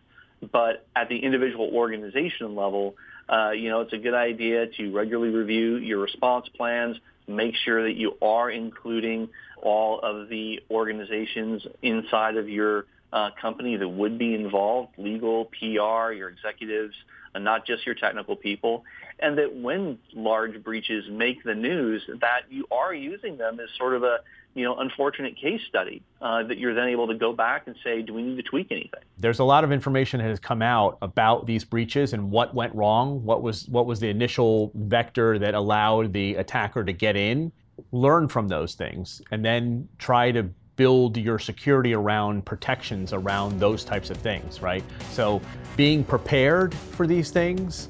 But 0.53 0.87
at 0.97 1.09
the 1.09 1.19
individual 1.19 1.71
organization 1.73 2.55
level, 2.55 2.97
uh, 3.29 3.51
you 3.51 3.69
know, 3.69 3.81
it's 3.83 3.93
a 3.93 3.99
good 3.99 4.15
idea 4.15 4.67
to 4.67 4.93
regularly 4.93 5.35
review 5.35 5.77
your 5.77 5.99
response 5.99 6.49
plans, 6.57 6.97
make 7.29 7.55
sure 7.65 7.85
that 7.85 7.97
you 7.97 8.17
are 8.23 8.51
including 8.51 9.29
all 9.63 10.01
of 10.01 10.29
the 10.29 10.61
organizations 10.71 11.67
inside 11.83 12.37
of 12.37 12.49
your 12.49 12.87
uh, 13.13 13.31
company 13.41 13.77
that 13.77 13.89
would 13.89 14.19
be 14.19 14.35
involved, 14.35 14.91
legal, 14.97 15.47
PR, 15.47 16.13
your 16.13 16.29
executives, 16.29 16.95
and 17.35 17.45
not 17.45 17.67
just 17.67 17.85
your 17.87 17.95
technical 17.95 18.35
people, 18.35 18.85
and 19.19 19.39
that 19.39 19.55
when 19.55 19.99
large 20.15 20.63
breaches 20.63 21.05
make 21.11 21.43
the 21.45 21.55
news, 21.55 22.03
that 22.21 22.43
you 22.49 22.67
are 22.71 22.95
using 22.95 23.37
them 23.37 23.61
as 23.61 23.69
sort 23.77 23.95
of 23.95 24.03
a 24.03 24.19
you 24.55 24.65
know 24.65 24.77
unfortunate 24.79 25.37
case 25.37 25.61
study 25.69 26.03
uh, 26.21 26.43
that 26.43 26.59
you're 26.59 26.75
then 26.75 26.89
able 26.89 27.07
to 27.07 27.15
go 27.15 27.33
back 27.33 27.67
and 27.67 27.77
say, 27.85 28.03
do 28.03 28.13
we 28.15 28.23
need 28.23 28.37
to 28.37 28.43
tweak 28.43 28.69
anything? 28.71 29.01
there's 29.21 29.39
a 29.39 29.45
lot 29.45 29.65
of 29.65 29.71
information 29.71 30.19
that 30.19 30.29
has 30.29 30.41
come 30.41 30.63
out 30.63 30.97
about 31.03 31.47
these 31.47 31.65
breaches 31.65 32.13
and 32.15 32.31
what 32.31 32.55
went 32.55 32.75
wrong, 32.75 33.23
what 33.25 33.43
was 33.43 33.69
what 33.69 33.87
was 33.87 34.01
the 34.01 34.09
initial 34.09 34.73
vector 34.75 35.39
that 35.39 35.55
allowed 35.55 36.13
the 36.13 36.35
attacker 36.37 36.83
to 36.85 36.93
get 36.93 37.17
in. 37.17 37.53
Learn 37.93 38.29
from 38.29 38.49
those 38.49 38.75
things 38.75 39.23
and 39.31 39.45
then 39.45 39.89
try 39.99 40.31
to 40.33 40.43
build 40.77 41.17
your 41.17 41.39
security 41.39 41.95
around 41.95 42.45
protections 42.47 43.13
around 43.13 43.61
those 43.61 43.85
types 43.85 44.09
of 44.09 44.17
things, 44.17 44.63
right? 44.63 44.83
So 45.11 45.41
being 45.77 46.03
prepared 46.03 46.75
for 46.75 47.07
these 47.07 47.31
things 47.31 47.89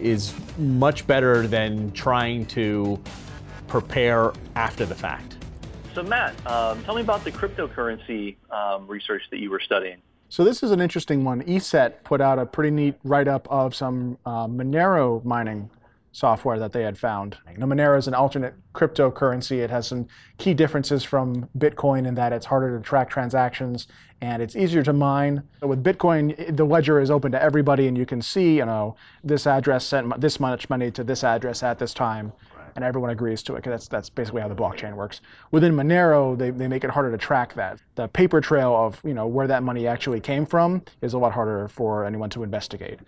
is 0.00 0.32
much 0.56 1.06
better 1.06 1.46
than 1.46 1.92
trying 1.92 2.46
to 2.46 2.98
prepare 3.68 4.32
after 4.56 4.86
the 4.86 4.94
fact. 4.94 5.36
So 5.94 6.04
Matt, 6.04 6.34
um, 6.46 6.82
tell 6.84 6.94
me 6.94 7.00
about 7.00 7.24
the 7.24 7.32
cryptocurrency 7.32 8.36
um, 8.50 8.86
research 8.86 9.22
that 9.30 9.40
you 9.40 9.50
were 9.50 9.60
studying. 9.60 9.96
So 10.28 10.44
this 10.44 10.62
is 10.62 10.70
an 10.70 10.80
interesting 10.80 11.24
one. 11.24 11.42
ESET 11.42 12.04
put 12.04 12.20
out 12.20 12.38
a 12.38 12.46
pretty 12.46 12.70
neat 12.70 12.94
write-up 13.02 13.48
of 13.50 13.74
some 13.74 14.16
uh, 14.24 14.46
Monero 14.46 15.24
mining 15.24 15.68
software 16.12 16.58
that 16.58 16.72
they 16.72 16.82
had 16.82 16.96
found. 16.96 17.36
Now, 17.56 17.66
Monero 17.66 17.98
is 17.98 18.06
an 18.06 18.14
alternate 18.14 18.54
cryptocurrency. 18.72 19.58
It 19.58 19.70
has 19.70 19.88
some 19.88 20.06
key 20.38 20.54
differences 20.54 21.02
from 21.02 21.48
Bitcoin 21.58 22.06
in 22.06 22.14
that 22.14 22.32
it's 22.32 22.46
harder 22.46 22.76
to 22.76 22.82
track 22.82 23.10
transactions 23.10 23.88
and 24.20 24.42
it's 24.42 24.54
easier 24.54 24.82
to 24.84 24.92
mine. 24.92 25.42
With 25.62 25.82
Bitcoin, 25.82 26.56
the 26.56 26.64
ledger 26.64 27.00
is 27.00 27.10
open 27.10 27.32
to 27.32 27.42
everybody, 27.42 27.88
and 27.88 27.96
you 27.96 28.06
can 28.06 28.20
see, 28.20 28.56
you 28.58 28.66
know, 28.66 28.96
this 29.24 29.46
address 29.46 29.86
sent 29.86 30.20
this 30.20 30.38
much 30.38 30.68
money 30.68 30.90
to 30.92 31.02
this 31.02 31.24
address 31.24 31.62
at 31.62 31.78
this 31.78 31.94
time 31.94 32.32
and 32.76 32.84
everyone 32.84 33.10
agrees 33.10 33.42
to 33.44 33.54
it 33.54 33.56
because 33.56 33.70
that's, 33.70 33.88
that's 33.88 34.10
basically 34.10 34.42
how 34.42 34.48
the 34.48 34.54
blockchain 34.54 34.94
works. 34.94 35.20
Within 35.50 35.74
Monero, 35.74 36.36
they, 36.36 36.50
they 36.50 36.68
make 36.68 36.84
it 36.84 36.90
harder 36.90 37.10
to 37.10 37.18
track 37.18 37.54
that. 37.54 37.80
The 37.94 38.08
paper 38.08 38.40
trail 38.40 38.74
of 38.74 39.00
you 39.04 39.14
know 39.14 39.26
where 39.26 39.46
that 39.46 39.62
money 39.62 39.86
actually 39.86 40.20
came 40.20 40.46
from 40.46 40.82
is 41.02 41.12
a 41.12 41.18
lot 41.18 41.32
harder 41.32 41.68
for 41.68 42.04
anyone 42.04 42.30
to 42.30 42.42
investigate. 42.42 43.00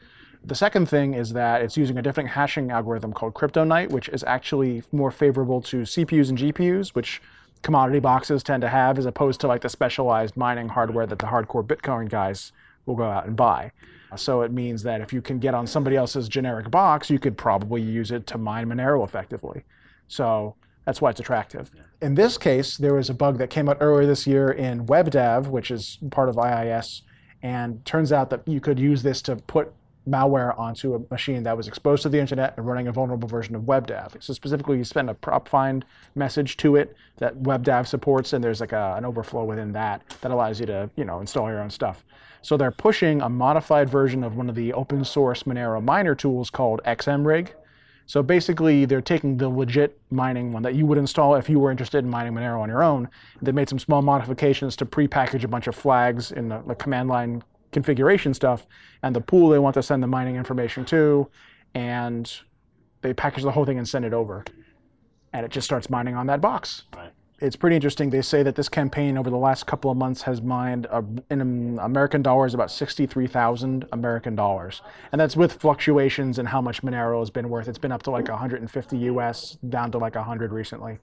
The 0.44 0.54
second 0.56 0.86
thing 0.86 1.14
is 1.14 1.32
that 1.34 1.62
it's 1.62 1.76
using 1.76 1.98
a 1.98 2.02
different 2.02 2.30
hashing 2.30 2.72
algorithm 2.72 3.12
called 3.12 3.34
CryptoNight, 3.34 3.90
which 3.90 4.08
is 4.08 4.24
actually 4.24 4.82
more 4.90 5.12
favorable 5.12 5.60
to 5.62 5.82
CPUs 5.82 6.30
and 6.30 6.38
GPUs, 6.38 6.88
which 6.90 7.22
commodity 7.62 8.00
boxes 8.00 8.42
tend 8.42 8.60
to 8.62 8.68
have, 8.68 8.98
as 8.98 9.06
opposed 9.06 9.40
to 9.40 9.46
like 9.46 9.60
the 9.60 9.68
specialized 9.68 10.36
mining 10.36 10.68
hardware 10.68 11.06
that 11.06 11.20
the 11.20 11.26
hardcore 11.26 11.64
Bitcoin 11.64 12.08
guys 12.08 12.50
will 12.86 12.96
go 12.96 13.04
out 13.04 13.24
and 13.24 13.36
buy. 13.36 13.70
So 14.16 14.42
it 14.42 14.52
means 14.52 14.82
that 14.82 15.00
if 15.00 15.12
you 15.12 15.22
can 15.22 15.38
get 15.38 15.54
on 15.54 15.66
somebody 15.66 15.96
else's 15.96 16.28
generic 16.28 16.70
box, 16.70 17.10
you 17.10 17.18
could 17.18 17.36
probably 17.36 17.82
use 17.82 18.10
it 18.10 18.26
to 18.28 18.38
mine 18.38 18.66
Monero 18.66 19.04
effectively. 19.04 19.64
So 20.08 20.56
that's 20.84 21.00
why 21.00 21.10
it's 21.10 21.20
attractive. 21.20 21.70
In 22.00 22.14
this 22.14 22.36
case, 22.36 22.76
there 22.76 22.94
was 22.94 23.08
a 23.08 23.14
bug 23.14 23.38
that 23.38 23.50
came 23.50 23.68
out 23.68 23.78
earlier 23.80 24.06
this 24.06 24.26
year 24.26 24.50
in 24.50 24.86
WebDAV, 24.86 25.46
which 25.46 25.70
is 25.70 25.98
part 26.10 26.28
of 26.28 26.36
IIS, 26.36 27.02
and 27.42 27.84
turns 27.84 28.12
out 28.12 28.30
that 28.30 28.46
you 28.46 28.60
could 28.60 28.78
use 28.78 29.02
this 29.02 29.22
to 29.22 29.36
put 29.36 29.72
malware 30.08 30.58
onto 30.58 30.94
a 30.94 31.00
machine 31.10 31.42
that 31.44 31.56
was 31.56 31.68
exposed 31.68 32.02
to 32.02 32.08
the 32.08 32.18
internet 32.18 32.54
and 32.56 32.66
running 32.66 32.88
a 32.88 32.92
vulnerable 32.92 33.28
version 33.28 33.54
of 33.54 33.62
WebDAV. 33.62 34.22
So 34.22 34.32
specifically, 34.32 34.78
you 34.78 34.84
send 34.84 35.08
a 35.08 35.14
prop 35.14 35.48
find 35.48 35.84
message 36.14 36.56
to 36.58 36.76
it 36.76 36.96
that 37.18 37.42
WebDAV 37.42 37.86
supports, 37.86 38.32
and 38.32 38.42
there's 38.42 38.60
like 38.60 38.72
a, 38.72 38.94
an 38.96 39.04
overflow 39.04 39.44
within 39.44 39.72
that 39.72 40.02
that 40.20 40.30
allows 40.30 40.60
you 40.60 40.66
to, 40.66 40.90
you 40.96 41.04
know, 41.04 41.20
install 41.20 41.48
your 41.48 41.60
own 41.60 41.70
stuff. 41.70 42.04
So 42.42 42.56
they're 42.56 42.72
pushing 42.72 43.22
a 43.22 43.28
modified 43.28 43.88
version 43.88 44.24
of 44.24 44.36
one 44.36 44.48
of 44.48 44.56
the 44.56 44.72
open 44.72 45.04
source 45.04 45.44
Monero 45.44 45.82
miner 45.82 46.14
tools 46.14 46.50
called 46.50 46.80
XMRig. 46.84 47.50
So 48.06 48.22
basically, 48.22 48.84
they're 48.84 49.00
taking 49.00 49.36
the 49.36 49.48
legit 49.48 49.98
mining 50.10 50.52
one 50.52 50.64
that 50.64 50.74
you 50.74 50.84
would 50.86 50.98
install 50.98 51.36
if 51.36 51.48
you 51.48 51.60
were 51.60 51.70
interested 51.70 52.04
in 52.04 52.10
mining 52.10 52.34
Monero 52.34 52.60
on 52.60 52.68
your 52.68 52.82
own. 52.82 53.08
They 53.40 53.52
made 53.52 53.68
some 53.68 53.78
small 53.78 54.02
modifications 54.02 54.74
to 54.76 54.86
pre-package 54.86 55.44
a 55.44 55.48
bunch 55.48 55.68
of 55.68 55.76
flags 55.76 56.32
in 56.32 56.48
the, 56.48 56.60
the 56.66 56.74
command 56.74 57.08
line 57.08 57.44
configuration 57.72 58.34
stuff, 58.34 58.66
and 59.02 59.16
the 59.16 59.20
pool 59.20 59.48
they 59.48 59.58
want 59.58 59.74
to 59.74 59.82
send 59.82 60.02
the 60.02 60.06
mining 60.06 60.36
information 60.36 60.84
to, 60.86 61.28
and 61.74 62.40
they 63.00 63.12
package 63.12 63.42
the 63.42 63.52
whole 63.52 63.64
thing 63.64 63.78
and 63.78 63.88
send 63.88 64.04
it 64.04 64.12
over, 64.12 64.44
and 65.32 65.44
it 65.44 65.50
just 65.50 65.64
starts 65.64 65.90
mining 65.90 66.14
on 66.14 66.26
that 66.26 66.40
box. 66.40 66.84
Right. 66.94 67.10
It's 67.40 67.56
pretty 67.56 67.74
interesting. 67.74 68.10
They 68.10 68.22
say 68.22 68.44
that 68.44 68.54
this 68.54 68.68
campaign 68.68 69.18
over 69.18 69.28
the 69.28 69.36
last 69.36 69.66
couple 69.66 69.90
of 69.90 69.96
months 69.96 70.22
has 70.22 70.40
mined 70.40 70.86
uh, 70.88 71.02
in 71.28 71.76
American 71.80 72.22
dollars 72.22 72.54
about 72.54 72.70
63,000 72.70 73.86
American 73.90 74.36
dollars, 74.36 74.80
and 75.10 75.20
that's 75.20 75.36
with 75.36 75.54
fluctuations 75.54 76.38
in 76.38 76.46
how 76.46 76.60
much 76.60 76.82
Monero 76.82 77.18
has 77.18 77.30
been 77.30 77.48
worth. 77.48 77.66
It's 77.66 77.78
been 77.78 77.90
up 77.90 78.04
to 78.04 78.12
like 78.12 78.28
150 78.28 78.96
US, 78.96 79.58
down 79.68 79.90
to 79.90 79.98
like 79.98 80.14
100 80.14 80.52
recently 80.52 80.98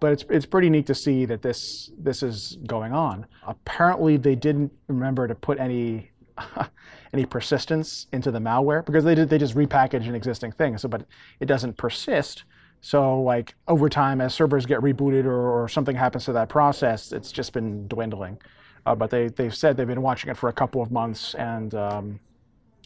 but 0.00 0.12
it's 0.12 0.24
it's 0.30 0.46
pretty 0.46 0.70
neat 0.70 0.86
to 0.86 0.94
see 0.94 1.24
that 1.26 1.42
this 1.42 1.90
this 1.98 2.22
is 2.22 2.58
going 2.66 2.92
on. 2.92 3.26
Apparently, 3.46 4.16
they 4.16 4.34
didn't 4.34 4.72
remember 4.88 5.26
to 5.28 5.34
put 5.34 5.58
any 5.58 6.10
any 7.12 7.24
persistence 7.26 8.06
into 8.12 8.30
the 8.30 8.38
malware 8.38 8.84
because 8.84 9.04
they 9.04 9.14
did 9.14 9.28
they 9.30 9.38
just 9.38 9.54
repackage 9.54 10.08
an 10.08 10.14
existing 10.14 10.52
thing. 10.52 10.78
So, 10.78 10.88
but 10.88 11.06
it 11.40 11.46
doesn't 11.46 11.76
persist. 11.76 12.44
So, 12.80 13.20
like 13.20 13.54
over 13.66 13.88
time, 13.88 14.20
as 14.20 14.34
servers 14.34 14.66
get 14.66 14.80
rebooted 14.80 15.24
or, 15.24 15.62
or 15.64 15.68
something 15.68 15.96
happens 15.96 16.24
to 16.26 16.32
that 16.34 16.48
process, 16.48 17.12
it's 17.12 17.32
just 17.32 17.52
been 17.52 17.88
dwindling. 17.88 18.38
uh, 18.86 18.94
but 18.94 19.10
they 19.10 19.28
they've 19.28 19.54
said 19.54 19.76
they've 19.76 19.86
been 19.86 20.02
watching 20.02 20.30
it 20.30 20.36
for 20.36 20.48
a 20.48 20.52
couple 20.52 20.80
of 20.82 20.90
months, 20.92 21.34
and 21.34 21.74
um, 21.74 22.20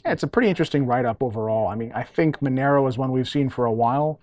yeah, 0.05 0.13
it's 0.13 0.23
a 0.23 0.27
pretty 0.29 0.49
interesting 0.49 0.87
write 0.87 1.05
up 1.05 1.23
overall. 1.23 1.69
I 1.69 1.75
mean, 1.75 1.93
I 1.95 2.05
think 2.05 2.41
Monero 2.41 2.89
is 2.89 2.97
one 2.99 3.13
we've 3.13 3.29
seen 3.29 3.51
for 3.51 3.67
a 3.67 3.73
while. 3.73 4.21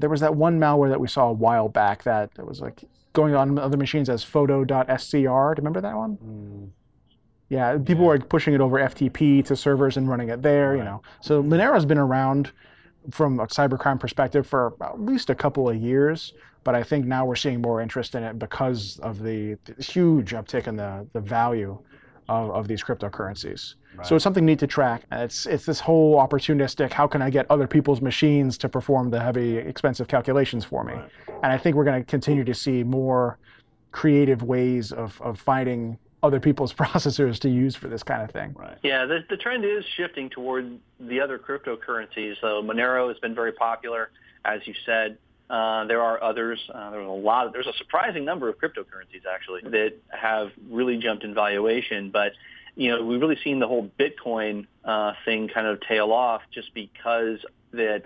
There 0.00 0.10
was 0.10 0.20
that 0.20 0.34
one 0.34 0.58
malware 0.58 0.88
that 0.88 1.00
we 1.00 1.08
saw 1.08 1.28
a 1.28 1.32
while 1.32 1.68
back 1.68 2.04
that, 2.04 2.30
was 2.38 2.60
like 2.60 2.84
going 3.12 3.34
on 3.34 3.58
other 3.58 3.76
machines 3.76 4.08
as 4.08 4.22
photo.scr. 4.22 5.12
Do 5.12 5.24
you 5.24 5.54
remember 5.56 5.80
that 5.80 5.96
one? 5.96 6.16
Mm. 6.16 6.70
Yeah, 7.48 7.78
people 7.78 8.02
yeah. 8.02 8.08
were 8.08 8.18
pushing 8.18 8.54
it 8.54 8.60
over 8.60 8.78
FTP 8.78 9.44
to 9.46 9.56
servers 9.56 9.96
and 9.96 10.08
running 10.08 10.28
it 10.28 10.42
there, 10.42 10.70
right. 10.70 10.78
you 10.78 10.84
know. 10.84 11.02
So 11.20 11.42
Monero's 11.42 11.86
been 11.86 11.98
around 11.98 12.52
from 13.10 13.40
a 13.40 13.46
cybercrime 13.46 13.98
perspective 13.98 14.46
for 14.46 14.74
at 14.82 15.00
least 15.00 15.30
a 15.30 15.34
couple 15.34 15.68
of 15.68 15.76
years, 15.76 16.34
but 16.62 16.74
I 16.74 16.82
think 16.82 17.06
now 17.06 17.24
we're 17.24 17.36
seeing 17.36 17.62
more 17.62 17.80
interest 17.80 18.14
in 18.14 18.22
it 18.22 18.38
because 18.38 18.98
of 18.98 19.22
the, 19.22 19.56
the 19.64 19.82
huge 19.82 20.32
uptick 20.32 20.66
in 20.66 20.76
the, 20.76 21.06
the 21.12 21.20
value 21.20 21.78
of, 22.28 22.50
of 22.50 22.68
these 22.68 22.82
cryptocurrencies. 22.82 23.74
Right. 23.96 24.06
So 24.06 24.16
it's 24.16 24.22
something 24.22 24.44
neat 24.44 24.58
to 24.60 24.66
track. 24.66 25.04
It's 25.10 25.46
it's 25.46 25.66
this 25.66 25.80
whole 25.80 26.16
opportunistic. 26.16 26.92
How 26.92 27.06
can 27.06 27.22
I 27.22 27.30
get 27.30 27.46
other 27.50 27.66
people's 27.66 28.00
machines 28.00 28.58
to 28.58 28.68
perform 28.68 29.10
the 29.10 29.20
heavy, 29.20 29.56
expensive 29.56 30.08
calculations 30.08 30.64
for 30.64 30.84
me? 30.84 30.94
Right. 30.94 31.10
And 31.42 31.52
I 31.52 31.58
think 31.58 31.76
we're 31.76 31.84
going 31.84 32.00
to 32.00 32.06
continue 32.06 32.44
to 32.44 32.54
see 32.54 32.82
more 32.82 33.38
creative 33.90 34.42
ways 34.42 34.92
of 34.92 35.20
of 35.22 35.40
finding 35.40 35.98
other 36.22 36.40
people's 36.40 36.72
processors 36.82 37.38
to 37.40 37.48
use 37.48 37.74
for 37.74 37.88
this 37.88 38.02
kind 38.02 38.22
of 38.22 38.30
thing. 38.30 38.54
Right. 38.56 38.78
Yeah, 38.82 39.06
the, 39.06 39.24
the 39.28 39.36
trend 39.36 39.64
is 39.64 39.84
shifting 39.96 40.30
toward 40.30 40.78
the 41.00 41.20
other 41.20 41.38
cryptocurrencies. 41.38 42.34
So 42.40 42.62
Monero 42.62 43.08
has 43.08 43.18
been 43.18 43.34
very 43.34 43.52
popular, 43.52 44.10
as 44.44 44.66
you 44.66 44.74
said. 44.84 45.18
Uh, 45.50 45.86
there 45.86 46.02
are 46.02 46.22
others. 46.22 46.60
Uh, 46.72 46.90
there's 46.90 47.06
a 47.06 47.10
lot. 47.10 47.46
Of, 47.46 47.52
there's 47.52 47.66
a 47.66 47.72
surprising 47.78 48.24
number 48.24 48.48
of 48.48 48.58
cryptocurrencies 48.58 49.24
actually 49.32 49.62
that 49.70 49.94
have 50.08 50.50
really 50.68 50.98
jumped 50.98 51.24
in 51.24 51.34
valuation. 51.34 52.10
But 52.10 52.32
you 52.76 52.90
know, 52.90 53.04
we've 53.04 53.20
really 53.20 53.38
seen 53.42 53.58
the 53.58 53.66
whole 53.66 53.90
Bitcoin 53.98 54.66
uh, 54.84 55.14
thing 55.24 55.48
kind 55.48 55.66
of 55.66 55.80
tail 55.80 56.12
off 56.12 56.42
just 56.52 56.74
because 56.74 57.38
that 57.72 58.04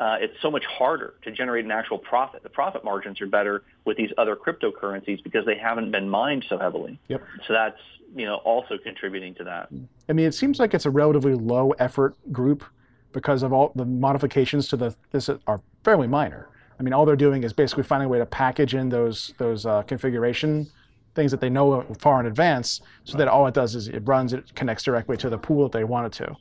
uh, 0.00 0.16
it's 0.20 0.34
so 0.40 0.50
much 0.50 0.64
harder 0.64 1.14
to 1.22 1.30
generate 1.30 1.64
an 1.64 1.70
actual 1.70 1.98
profit. 1.98 2.42
The 2.42 2.48
profit 2.48 2.84
margins 2.84 3.20
are 3.20 3.26
better 3.26 3.64
with 3.84 3.96
these 3.96 4.10
other 4.16 4.34
cryptocurrencies 4.34 5.22
because 5.22 5.44
they 5.44 5.58
haven't 5.58 5.90
been 5.90 6.08
mined 6.08 6.46
so 6.48 6.58
heavily. 6.58 6.98
Yep. 7.08 7.22
So 7.46 7.52
that's 7.52 7.80
you 8.14 8.24
know 8.24 8.36
also 8.36 8.78
contributing 8.78 9.34
to 9.36 9.44
that. 9.44 9.68
I 10.08 10.12
mean, 10.12 10.26
it 10.26 10.34
seems 10.34 10.58
like 10.58 10.72
it's 10.72 10.86
a 10.86 10.90
relatively 10.90 11.34
low 11.34 11.72
effort 11.72 12.16
group 12.32 12.64
because 13.12 13.42
of 13.42 13.52
all 13.52 13.72
the 13.74 13.84
modifications 13.84 14.68
to 14.68 14.76
the 14.76 14.96
this 15.10 15.28
are 15.46 15.60
fairly 15.84 16.06
minor. 16.06 16.48
I 16.78 16.82
mean, 16.82 16.92
all 16.92 17.04
they're 17.04 17.16
doing 17.16 17.42
is 17.42 17.52
basically 17.52 17.82
finding 17.82 18.06
a 18.06 18.08
way 18.08 18.18
to 18.18 18.26
package 18.26 18.74
in 18.74 18.88
those 18.88 19.34
those 19.38 19.66
uh, 19.66 19.82
configuration 19.82 20.70
things 21.14 21.30
that 21.32 21.40
they 21.40 21.50
know 21.50 21.84
far 21.98 22.20
in 22.20 22.26
advance, 22.26 22.80
so 23.04 23.14
right. 23.14 23.18
that 23.18 23.28
all 23.28 23.46
it 23.46 23.54
does 23.54 23.74
is 23.74 23.88
it 23.88 24.06
runs, 24.06 24.32
it 24.32 24.54
connects 24.54 24.84
directly 24.84 25.16
to 25.16 25.28
the 25.28 25.38
pool 25.38 25.64
that 25.64 25.72
they 25.72 25.82
want 25.82 26.06
it 26.06 26.12
to. 26.12 26.36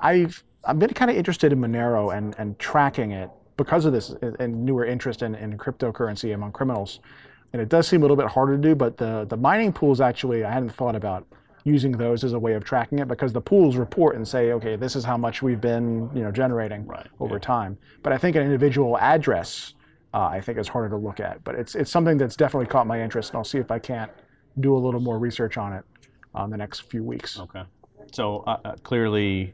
I've 0.00 0.42
I've 0.64 0.78
been 0.78 0.94
kind 0.94 1.10
of 1.10 1.16
interested 1.16 1.52
in 1.52 1.60
Monero 1.60 2.16
and, 2.16 2.34
and 2.38 2.58
tracking 2.58 3.12
it 3.12 3.30
because 3.56 3.84
of 3.84 3.92
this 3.92 4.14
and 4.38 4.64
newer 4.64 4.84
interest 4.84 5.22
in, 5.22 5.34
in 5.34 5.56
cryptocurrency 5.56 6.34
among 6.34 6.52
criminals. 6.52 7.00
And 7.52 7.62
it 7.62 7.68
does 7.68 7.86
seem 7.86 8.00
a 8.00 8.04
little 8.04 8.16
bit 8.16 8.26
harder 8.26 8.56
to 8.56 8.62
do, 8.62 8.74
but 8.74 8.96
the, 8.96 9.24
the 9.28 9.36
mining 9.36 9.72
pools 9.72 10.00
actually, 10.00 10.44
I 10.44 10.52
hadn't 10.52 10.70
thought 10.70 10.96
about 10.96 11.26
using 11.66 11.90
those 11.90 12.22
as 12.22 12.32
a 12.32 12.38
way 12.38 12.52
of 12.52 12.64
tracking 12.64 13.00
it 13.00 13.08
because 13.08 13.32
the 13.32 13.40
pools 13.40 13.76
report 13.76 14.14
and 14.14 14.26
say, 14.26 14.52
okay, 14.52 14.76
this 14.76 14.94
is 14.94 15.04
how 15.04 15.16
much 15.16 15.42
we've 15.42 15.60
been 15.60 16.08
you 16.14 16.22
know, 16.22 16.30
generating 16.30 16.86
right. 16.86 17.08
over 17.18 17.34
yeah. 17.34 17.40
time. 17.40 17.76
But 18.04 18.12
I 18.12 18.18
think 18.18 18.36
an 18.36 18.42
individual 18.42 18.96
address, 18.98 19.74
uh, 20.14 20.26
I 20.26 20.40
think 20.40 20.58
is 20.58 20.68
harder 20.68 20.90
to 20.90 20.96
look 20.96 21.18
at. 21.18 21.42
But 21.42 21.56
it's, 21.56 21.74
it's 21.74 21.90
something 21.90 22.18
that's 22.18 22.36
definitely 22.36 22.68
caught 22.68 22.86
my 22.86 23.02
interest, 23.02 23.30
and 23.30 23.38
I'll 23.38 23.44
see 23.44 23.58
if 23.58 23.72
I 23.72 23.80
can't 23.80 24.12
do 24.60 24.76
a 24.76 24.78
little 24.78 25.00
more 25.00 25.18
research 25.18 25.58
on 25.58 25.72
it 25.72 25.84
on 26.34 26.44
um, 26.44 26.50
the 26.50 26.56
next 26.56 26.80
few 26.82 27.02
weeks. 27.02 27.40
Okay. 27.40 27.62
So 28.12 28.44
uh, 28.46 28.58
uh 28.64 28.76
clearly, 28.84 29.52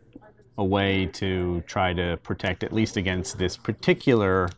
a 0.58 0.64
way 0.64 1.06
to 1.06 1.62
try 1.66 1.94
to 1.94 2.18
protect 2.22 2.62
at 2.62 2.74
least 2.74 2.98
against 2.98 3.38
this 3.38 3.56
particular 3.56 4.50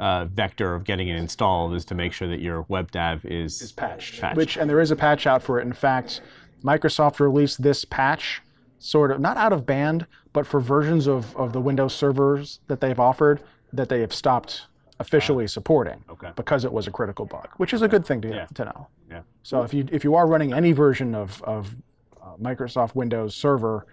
uh, 0.00 0.24
vector 0.24 0.74
of 0.74 0.82
getting 0.82 1.08
it 1.08 1.16
installed 1.16 1.74
is 1.74 1.84
to 1.84 1.94
make 1.94 2.12
sure 2.12 2.26
that 2.26 2.40
your 2.40 2.64
WebDAV 2.64 3.24
is, 3.24 3.62
is 3.62 3.70
patched, 3.70 4.20
patched. 4.20 4.36
Which 4.36 4.56
and 4.56 4.68
there 4.68 4.80
is 4.80 4.90
a 4.90 4.96
patch 4.96 5.28
out 5.28 5.42
for 5.42 5.60
it. 5.60 5.62
In 5.62 5.72
fact, 5.72 6.22
Microsoft 6.62 7.20
released 7.20 7.62
this 7.62 7.84
patch 7.84 8.42
sort 8.78 9.10
of 9.10 9.20
not 9.20 9.36
out 9.36 9.52
of 9.52 9.64
band, 9.64 10.06
but 10.32 10.46
for 10.46 10.60
versions 10.60 11.06
of, 11.06 11.36
of 11.36 11.52
the 11.52 11.60
Windows 11.60 11.94
servers 11.94 12.60
that 12.66 12.80
they've 12.80 12.98
offered 12.98 13.42
that 13.72 13.88
they 13.88 14.00
have 14.00 14.12
stopped 14.12 14.66
officially 14.98 15.46
supporting 15.46 16.04
okay. 16.08 16.30
because 16.36 16.64
it 16.64 16.72
was 16.72 16.86
a 16.86 16.90
critical 16.90 17.24
bug, 17.24 17.48
which 17.56 17.72
is 17.72 17.82
a 17.82 17.88
good 17.88 18.04
thing 18.04 18.20
to, 18.20 18.28
yeah. 18.28 18.46
to 18.54 18.64
know. 18.64 18.88
Yeah. 19.10 19.20
So 19.42 19.62
if 19.62 19.74
you 19.74 19.86
if 19.90 20.04
you 20.04 20.14
are 20.14 20.26
running 20.26 20.52
any 20.52 20.72
version 20.72 21.14
of, 21.14 21.42
of 21.42 21.74
uh, 22.22 22.36
Microsoft 22.40 22.94
Windows 22.94 23.34
Server 23.34 23.86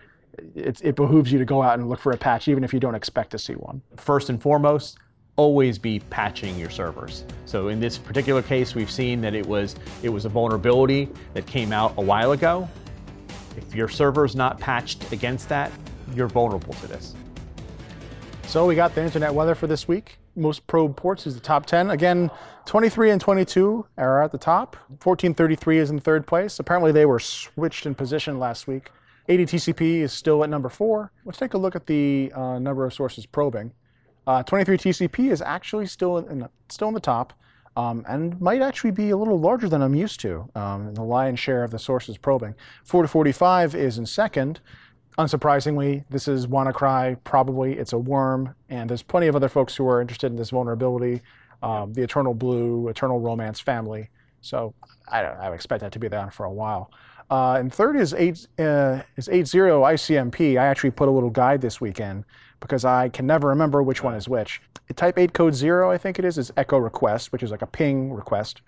it, 0.55 0.81
it 0.83 0.95
behooves 0.95 1.31
you 1.31 1.39
to 1.39 1.45
go 1.45 1.61
out 1.61 1.79
and 1.79 1.89
look 1.89 1.99
for 1.99 2.11
a 2.11 2.17
patch, 2.17 2.47
even 2.47 2.63
if 2.63 2.73
you 2.73 2.79
don't 2.79 2.95
expect 2.95 3.31
to 3.31 3.39
see 3.39 3.53
one. 3.53 3.81
First 3.97 4.29
and 4.29 4.41
foremost, 4.41 4.97
always 5.39 5.77
be 5.79 6.01
patching 6.09 6.59
your 6.59 6.69
servers. 6.69 7.23
So 7.45 7.69
in 7.69 7.79
this 7.79 7.97
particular 7.97 8.41
case, 8.41 8.75
we've 8.75 8.91
seen 8.91 9.21
that 9.21 9.33
it 9.33 9.45
was 9.45 9.77
it 10.03 10.09
was 10.09 10.25
a 10.25 10.29
vulnerability 10.29 11.07
that 11.33 11.45
came 11.45 11.71
out 11.71 11.93
a 11.95 12.01
while 12.01 12.33
ago. 12.33 12.67
If 13.55 13.73
your 13.73 13.87
server 13.87 14.25
is 14.25 14.35
not 14.35 14.59
patched 14.59 15.13
against 15.13 15.47
that, 15.47 15.71
you're 16.13 16.27
vulnerable 16.27 16.73
to 16.73 16.87
this. 16.87 17.15
So 18.47 18.65
we 18.65 18.75
got 18.75 18.93
the 18.95 19.01
internet 19.01 19.33
weather 19.33 19.55
for 19.55 19.65
this 19.65 19.87
week. 19.87 20.17
Most 20.35 20.67
probe 20.67 20.97
ports 20.97 21.25
is 21.25 21.35
the 21.35 21.41
top 21.41 21.65
10. 21.65 21.89
Again, 21.91 22.29
23 22.65 23.11
and 23.11 23.21
22 23.21 23.85
are 23.97 24.21
at 24.21 24.33
the 24.33 24.37
top. 24.37 24.75
1433 24.89 25.77
is 25.77 25.89
in 25.89 25.99
third 26.01 26.27
place. 26.27 26.59
Apparently 26.59 26.91
they 26.91 27.05
were 27.05 27.19
switched 27.19 27.85
in 27.85 27.95
position 27.95 28.39
last 28.39 28.67
week. 28.67 28.91
80 29.29 29.45
TCP 29.45 30.01
is 30.01 30.11
still 30.11 30.43
at 30.43 30.49
number 30.49 30.67
four. 30.67 31.13
Let's 31.23 31.37
take 31.37 31.53
a 31.53 31.57
look 31.57 31.77
at 31.77 31.85
the 31.85 32.29
uh, 32.35 32.59
number 32.59 32.85
of 32.85 32.93
sources 32.93 33.25
probing. 33.25 33.71
Uh, 34.27 34.43
23 34.43 34.77
TCP 34.77 35.31
is 35.31 35.41
actually 35.41 35.85
still 35.85 36.17
in 36.17 36.39
the, 36.39 36.49
still 36.69 36.87
in 36.87 36.93
the 36.93 36.99
top 36.99 37.33
um, 37.75 38.05
and 38.07 38.39
might 38.41 38.61
actually 38.61 38.91
be 38.91 39.11
a 39.11 39.17
little 39.17 39.39
larger 39.39 39.69
than 39.69 39.81
I'm 39.81 39.95
used 39.95 40.19
to. 40.21 40.49
Um, 40.55 40.93
the 40.93 41.03
lion's 41.03 41.39
share 41.39 41.63
of 41.63 41.71
the 41.71 41.79
sources 41.79 42.17
probing. 42.17 42.55
4 42.83 43.03
to 43.03 43.07
45 43.07 43.75
is 43.75 43.97
in 43.97 44.05
second. 44.05 44.59
Unsurprisingly, 45.17 46.03
this 46.09 46.27
is 46.27 46.47
WannaCry. 46.47 47.17
Probably 47.23 47.73
it's 47.73 47.93
a 47.93 47.97
worm, 47.97 48.55
and 48.69 48.89
there's 48.89 49.03
plenty 49.03 49.27
of 49.27 49.35
other 49.35 49.49
folks 49.49 49.75
who 49.75 49.87
are 49.87 50.01
interested 50.01 50.27
in 50.27 50.35
this 50.35 50.49
vulnerability. 50.49 51.21
Um, 51.61 51.93
the 51.93 52.01
Eternal 52.01 52.33
Blue, 52.33 52.87
Eternal 52.87 53.19
Romance 53.19 53.59
family. 53.59 54.09
So 54.41 54.73
I, 55.09 55.23
I 55.23 55.53
expect 55.53 55.81
that 55.81 55.91
to 55.93 55.99
be 55.99 56.07
there 56.07 56.31
for 56.31 56.45
a 56.45 56.51
while. 56.51 56.91
Uh, 57.29 57.57
and 57.59 57.71
third 57.71 57.95
is 57.95 58.13
8 58.13 58.47
uh, 58.59 59.01
is 59.17 59.29
80 59.29 59.57
ICMP. 59.57 60.59
I 60.59 60.65
actually 60.65 60.91
put 60.91 61.07
a 61.07 61.11
little 61.11 61.29
guide 61.29 61.61
this 61.61 61.79
weekend 61.79 62.25
because 62.59 62.85
I 62.85 63.09
can 63.09 63.25
never 63.25 63.47
remember 63.47 63.83
which 63.83 64.03
one 64.03 64.15
is 64.15 64.27
which. 64.27 64.61
Type 64.95 65.17
8 65.17 65.33
code 65.33 65.53
0, 65.53 65.91
I 65.91 65.97
think 65.97 66.19
it 66.19 66.25
is, 66.25 66.37
is 66.37 66.51
echo 66.57 66.77
request, 66.77 67.31
which 67.31 67.43
is 67.43 67.51
like 67.51 67.61
a 67.61 67.67
ping 67.67 68.11
request. 68.11 68.61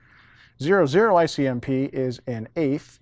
00 0.62 0.86
ICMP 0.88 1.92
is 1.94 2.22
an 2.28 2.48
eighth, 2.56 3.00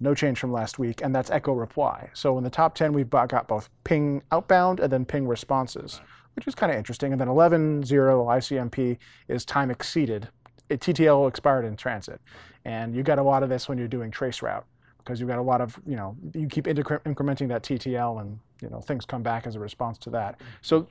no 0.00 0.14
change 0.14 0.38
from 0.38 0.52
last 0.52 0.78
week, 0.78 1.02
and 1.02 1.14
that's 1.14 1.30
echo 1.30 1.52
reply. 1.52 2.08
So 2.14 2.38
in 2.38 2.44
the 2.44 2.50
top 2.50 2.74
10, 2.74 2.92
we've 2.92 3.10
got 3.10 3.46
both 3.46 3.68
ping 3.84 4.22
outbound 4.32 4.80
and 4.80 4.90
then 4.90 5.04
ping 5.04 5.28
responses, 5.28 6.00
which 6.34 6.46
is 6.48 6.54
kind 6.54 6.72
of 6.72 6.78
interesting. 6.78 7.12
And 7.12 7.20
then 7.20 7.28
11 7.28 7.84
0 7.84 8.24
ICMP 8.26 8.96
is 9.28 9.44
time 9.44 9.70
exceeded. 9.70 10.28
TTL 10.70 11.28
expired 11.28 11.66
in 11.66 11.76
transit. 11.76 12.20
And 12.64 12.94
you 12.94 13.02
get 13.02 13.18
a 13.18 13.22
lot 13.22 13.42
of 13.42 13.50
this 13.50 13.68
when 13.68 13.76
you're 13.76 13.88
doing 13.88 14.10
traceroute 14.10 14.64
because 15.04 15.20
you've 15.20 15.28
got 15.28 15.38
a 15.38 15.42
lot 15.42 15.60
of, 15.60 15.78
you 15.86 15.96
know, 15.96 16.16
you 16.34 16.46
keep 16.46 16.64
incrementing 16.66 17.48
that 17.48 17.62
TTL 17.62 18.20
and, 18.20 18.38
you 18.60 18.68
know, 18.68 18.80
things 18.80 19.04
come 19.04 19.22
back 19.22 19.46
as 19.46 19.56
a 19.56 19.60
response 19.60 19.98
to 19.98 20.10
that. 20.10 20.40
So 20.60 20.86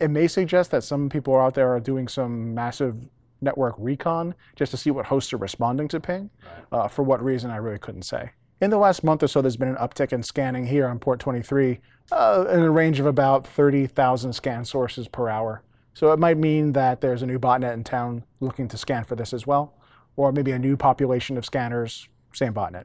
it 0.00 0.10
may 0.10 0.28
suggest 0.28 0.70
that 0.70 0.84
some 0.84 1.08
people 1.08 1.36
out 1.36 1.54
there 1.54 1.74
are 1.74 1.80
doing 1.80 2.08
some 2.08 2.54
massive 2.54 2.96
network 3.40 3.74
recon 3.78 4.34
just 4.54 4.70
to 4.70 4.76
see 4.76 4.90
what 4.90 5.06
hosts 5.06 5.32
are 5.32 5.38
responding 5.38 5.88
to 5.88 6.00
ping. 6.00 6.30
Uh, 6.72 6.88
for 6.88 7.02
what 7.02 7.22
reason, 7.22 7.50
I 7.50 7.56
really 7.56 7.78
couldn't 7.78 8.02
say. 8.02 8.30
In 8.60 8.70
the 8.70 8.78
last 8.78 9.04
month 9.04 9.22
or 9.22 9.28
so, 9.28 9.42
there's 9.42 9.56
been 9.56 9.68
an 9.68 9.76
uptick 9.76 10.12
in 10.12 10.22
scanning 10.22 10.66
here 10.66 10.86
on 10.86 10.98
port 10.98 11.20
23 11.20 11.78
uh, 12.12 12.46
in 12.50 12.60
a 12.60 12.70
range 12.70 13.00
of 13.00 13.06
about 13.06 13.46
30,000 13.46 14.32
scan 14.32 14.64
sources 14.64 15.08
per 15.08 15.28
hour. 15.28 15.62
So 15.92 16.12
it 16.12 16.18
might 16.18 16.38
mean 16.38 16.72
that 16.72 17.00
there's 17.00 17.22
a 17.22 17.26
new 17.26 17.38
botnet 17.38 17.74
in 17.74 17.84
town 17.84 18.24
looking 18.40 18.68
to 18.68 18.76
scan 18.76 19.04
for 19.04 19.16
this 19.16 19.32
as 19.32 19.46
well, 19.46 19.74
or 20.16 20.32
maybe 20.32 20.52
a 20.52 20.58
new 20.58 20.76
population 20.76 21.36
of 21.36 21.44
scanners, 21.44 22.08
same 22.32 22.54
botnet. 22.54 22.84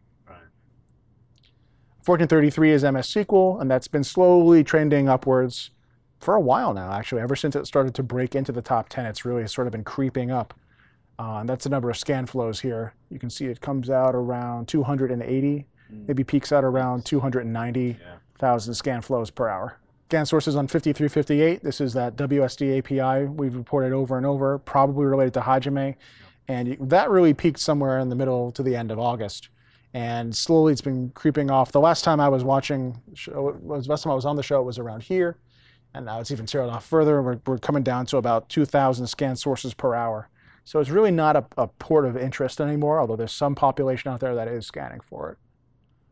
1433 2.05 2.71
is 2.71 2.83
MS 2.83 3.07
SQL, 3.07 3.61
and 3.61 3.69
that's 3.69 3.87
been 3.87 4.03
slowly 4.03 4.63
trending 4.63 5.07
upwards 5.07 5.69
for 6.19 6.33
a 6.33 6.39
while 6.39 6.73
now, 6.73 6.91
actually. 6.91 7.21
Ever 7.21 7.35
since 7.35 7.55
it 7.55 7.67
started 7.67 7.93
to 7.93 8.01
break 8.01 8.33
into 8.33 8.51
the 8.51 8.61
top 8.61 8.89
10, 8.89 9.05
it's 9.05 9.23
really 9.23 9.45
sort 9.47 9.67
of 9.67 9.71
been 9.71 9.83
creeping 9.83 10.31
up. 10.31 10.55
Uh, 11.19 11.37
and 11.41 11.49
that's 11.49 11.65
the 11.65 11.69
number 11.69 11.91
of 11.91 11.97
scan 11.97 12.25
flows 12.25 12.59
here. 12.59 12.95
You 13.11 13.19
can 13.19 13.29
see 13.29 13.45
it 13.45 13.61
comes 13.61 13.91
out 13.91 14.15
around 14.15 14.67
280, 14.67 15.65
mm. 15.93 16.07
maybe 16.07 16.23
peaks 16.23 16.51
out 16.51 16.63
around 16.63 17.05
290,000 17.05 18.71
yeah. 18.71 18.75
scan 18.75 19.01
flows 19.01 19.29
per 19.29 19.47
hour. 19.47 19.77
Scan 20.09 20.25
sources 20.25 20.55
on 20.55 20.67
5358, 20.67 21.63
this 21.63 21.79
is 21.79 21.93
that 21.93 22.15
WSD 22.15 22.79
API 22.79 23.25
we've 23.27 23.55
reported 23.55 23.93
over 23.93 24.17
and 24.17 24.25
over, 24.25 24.57
probably 24.57 25.05
related 25.05 25.35
to 25.35 25.41
Hajime. 25.41 25.95
And 26.47 26.77
that 26.89 27.11
really 27.11 27.35
peaked 27.35 27.59
somewhere 27.59 27.99
in 27.99 28.09
the 28.09 28.15
middle 28.15 28.51
to 28.53 28.63
the 28.63 28.75
end 28.75 28.89
of 28.89 28.97
August 28.97 29.49
and 29.93 30.35
slowly 30.35 30.71
it's 30.71 30.81
been 30.81 31.09
creeping 31.09 31.51
off. 31.51 31.71
The 31.71 31.79
last 31.79 32.03
time 32.03 32.19
I 32.19 32.29
was 32.29 32.43
watching, 32.43 33.01
show, 33.13 33.49
uh, 33.49 33.51
was 33.61 33.85
the 33.85 33.91
last 33.91 34.03
time 34.03 34.11
I 34.11 34.15
was 34.15 34.25
on 34.25 34.35
the 34.35 34.43
show, 34.43 34.59
it 34.61 34.65
was 34.65 34.79
around 34.79 35.03
here, 35.03 35.37
and 35.93 36.05
now 36.05 36.19
it's 36.19 36.31
even 36.31 36.47
zeroed 36.47 36.69
off 36.69 36.85
further. 36.85 37.21
We're, 37.21 37.39
we're 37.45 37.57
coming 37.57 37.83
down 37.83 38.05
to 38.07 38.17
about 38.17 38.49
2,000 38.49 39.07
scan 39.07 39.35
sources 39.35 39.73
per 39.73 39.93
hour. 39.93 40.29
So 40.63 40.79
it's 40.79 40.89
really 40.89 41.11
not 41.11 41.35
a, 41.35 41.45
a 41.57 41.67
port 41.67 42.05
of 42.05 42.15
interest 42.15 42.61
anymore, 42.61 42.99
although 42.99 43.15
there's 43.15 43.33
some 43.33 43.55
population 43.55 44.11
out 44.11 44.19
there 44.19 44.35
that 44.35 44.47
is 44.47 44.65
scanning 44.65 45.01
for 45.01 45.31
it. 45.31 45.37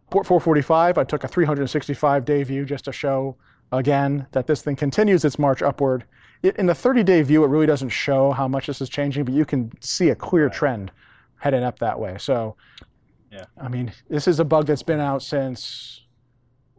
Port 0.09 0.25
445, 0.25 0.97
I 0.97 1.03
took 1.03 1.23
a 1.23 1.27
365 1.27 2.25
day 2.25 2.43
view 2.43 2.65
just 2.65 2.85
to 2.85 2.91
show 2.91 3.37
again 3.71 4.25
that 4.31 4.47
this 4.47 4.61
thing 4.61 4.75
continues 4.75 5.23
its 5.23 5.37
march 5.37 5.61
upward. 5.61 6.03
It, 6.41 6.57
in 6.57 6.65
the 6.65 6.75
30 6.75 7.03
day 7.03 7.21
view, 7.21 7.43
it 7.43 7.47
really 7.47 7.67
doesn't 7.67 7.89
show 7.89 8.31
how 8.31 8.47
much 8.47 8.67
this 8.67 8.81
is 8.81 8.89
changing, 8.89 9.25
but 9.25 9.33
you 9.33 9.45
can 9.45 9.71
see 9.81 10.09
a 10.09 10.15
clear 10.15 10.49
trend 10.49 10.91
heading 11.37 11.63
up 11.63 11.79
that 11.79 11.99
way. 11.99 12.17
So, 12.17 12.55
yeah. 13.31 13.45
I 13.57 13.67
mean, 13.67 13.91
this 14.09 14.27
is 14.27 14.39
a 14.39 14.45
bug 14.45 14.67
that's 14.67 14.83
been 14.83 14.99
out 14.99 15.21
since 15.21 16.05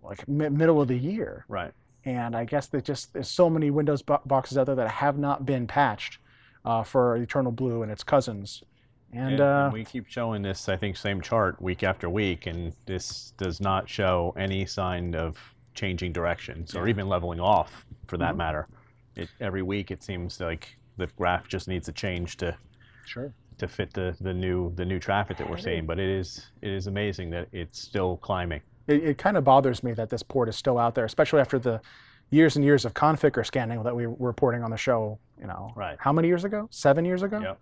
like 0.03 0.27
middle 0.29 0.81
of 0.81 0.89
the 0.89 0.97
year. 0.97 1.45
Right. 1.49 1.73
And 2.05 2.35
I 2.35 2.45
guess 2.45 2.67
that 2.69 2.85
just 2.85 3.13
there's 3.13 3.29
so 3.29 3.51
many 3.51 3.71
Windows 3.71 4.03
bo- 4.03 4.23
boxes 4.25 4.57
out 4.59 4.67
there 4.67 4.75
that 4.77 4.91
have 4.91 5.19
not 5.19 5.45
been 5.45 5.67
patched 5.67 6.19
uh, 6.65 6.83
for 6.83 7.17
Eternal 7.17 7.53
Blue 7.53 7.83
and 7.83 7.93
its 7.93 8.03
cousins. 8.03 8.63
And, 9.13 9.41
uh, 9.41 9.71
we 9.73 9.85
keep 9.85 10.07
showing 10.07 10.43
this, 10.43 10.69
I 10.69 10.77
think, 10.77 10.97
same 10.97 11.21
chart 11.21 11.61
week 11.61 11.83
after 11.83 12.09
week, 12.09 12.47
and 12.47 12.73
this 12.87 13.33
does 13.39 13.61
not 13.61 13.89
show 13.89 14.33
any 14.39 14.65
sign 14.67 15.17
of 15.17 15.37
changing 15.75 16.13
directions 16.13 16.77
or 16.77 16.87
even 16.87 17.09
leveling 17.09 17.41
off, 17.41 17.85
for 18.07 18.17
that 18.19 18.31
mm-hmm. 18.31 18.39
matter. 18.39 18.69
It, 19.17 19.29
every 19.41 19.63
week, 19.63 19.91
it 19.91 20.05
seems 20.05 20.39
like 20.39 20.77
the 20.97 21.09
graph 21.19 21.49
just 21.49 21.67
needs 21.67 21.87
to 21.87 21.93
change 21.93 22.37
to 22.37 22.57
sure 23.05 23.33
to 23.61 23.69
fit 23.69 23.93
the, 23.93 24.17
the 24.21 24.35
new 24.35 24.75
the 24.75 24.85
new 24.85 24.99
traffic 24.99 25.37
that 25.39 25.49
we're 25.49 25.59
seeing. 25.59 25.87
But 25.87 25.99
it 25.99 26.09
is 26.09 26.51
it 26.61 26.71
is 26.71 26.87
amazing 26.87 27.31
that 27.31 27.49
it's 27.53 27.81
still 27.81 28.17
climbing. 28.19 28.61
It, 28.87 29.05
it 29.05 29.19
kind 29.19 29.37
of 29.37 29.45
bothers 29.45 29.83
me 29.83 29.93
that 29.93 30.11
this 30.11 30.23
port 30.23 30.49
is 30.49 30.57
still 30.57 30.79
out 30.79 30.95
there, 30.95 31.05
especially 31.05 31.41
after 31.41 31.59
the 31.59 31.81
years 32.31 32.57
and 32.57 32.65
years 32.65 32.85
of 32.85 32.95
Conficker 32.95 33.45
scanning 33.45 33.83
that 33.83 33.95
we 33.95 34.07
were 34.07 34.17
reporting 34.19 34.63
on 34.63 34.71
the 34.71 34.77
show. 34.77 35.19
You 35.41 35.47
know, 35.47 35.71
right? 35.77 35.97
How 36.01 36.13
many 36.13 36.29
years 36.29 36.45
ago? 36.45 36.69
Seven 36.71 37.05
years 37.05 37.23
ago. 37.23 37.41
Yep. 37.41 37.59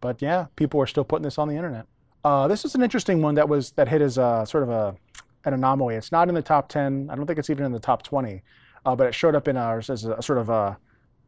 But 0.00 0.20
yeah, 0.20 0.46
people 0.56 0.80
are 0.80 0.86
still 0.86 1.04
putting 1.04 1.22
this 1.22 1.38
on 1.38 1.48
the 1.48 1.54
internet. 1.54 1.86
Uh, 2.24 2.48
this 2.48 2.64
is 2.64 2.74
an 2.74 2.82
interesting 2.82 3.22
one 3.22 3.34
that 3.34 3.48
was 3.48 3.72
that 3.72 3.88
hit 3.88 4.02
as 4.02 4.18
a 4.18 4.44
sort 4.46 4.62
of 4.62 4.70
a 4.70 4.96
an 5.44 5.54
anomaly. 5.54 5.94
It's 5.94 6.12
not 6.12 6.28
in 6.28 6.34
the 6.34 6.42
top 6.42 6.68
10. 6.68 7.08
I 7.10 7.14
don't 7.14 7.26
think 7.26 7.38
it's 7.38 7.50
even 7.50 7.66
in 7.66 7.72
the 7.72 7.78
top 7.78 8.02
20, 8.02 8.42
uh, 8.86 8.96
but 8.96 9.06
it 9.06 9.14
showed 9.14 9.34
up 9.34 9.46
in 9.46 9.56
ours 9.56 9.90
as 9.90 10.04
a, 10.04 10.20
sort 10.22 10.38
of 10.38 10.48
a 10.48 10.78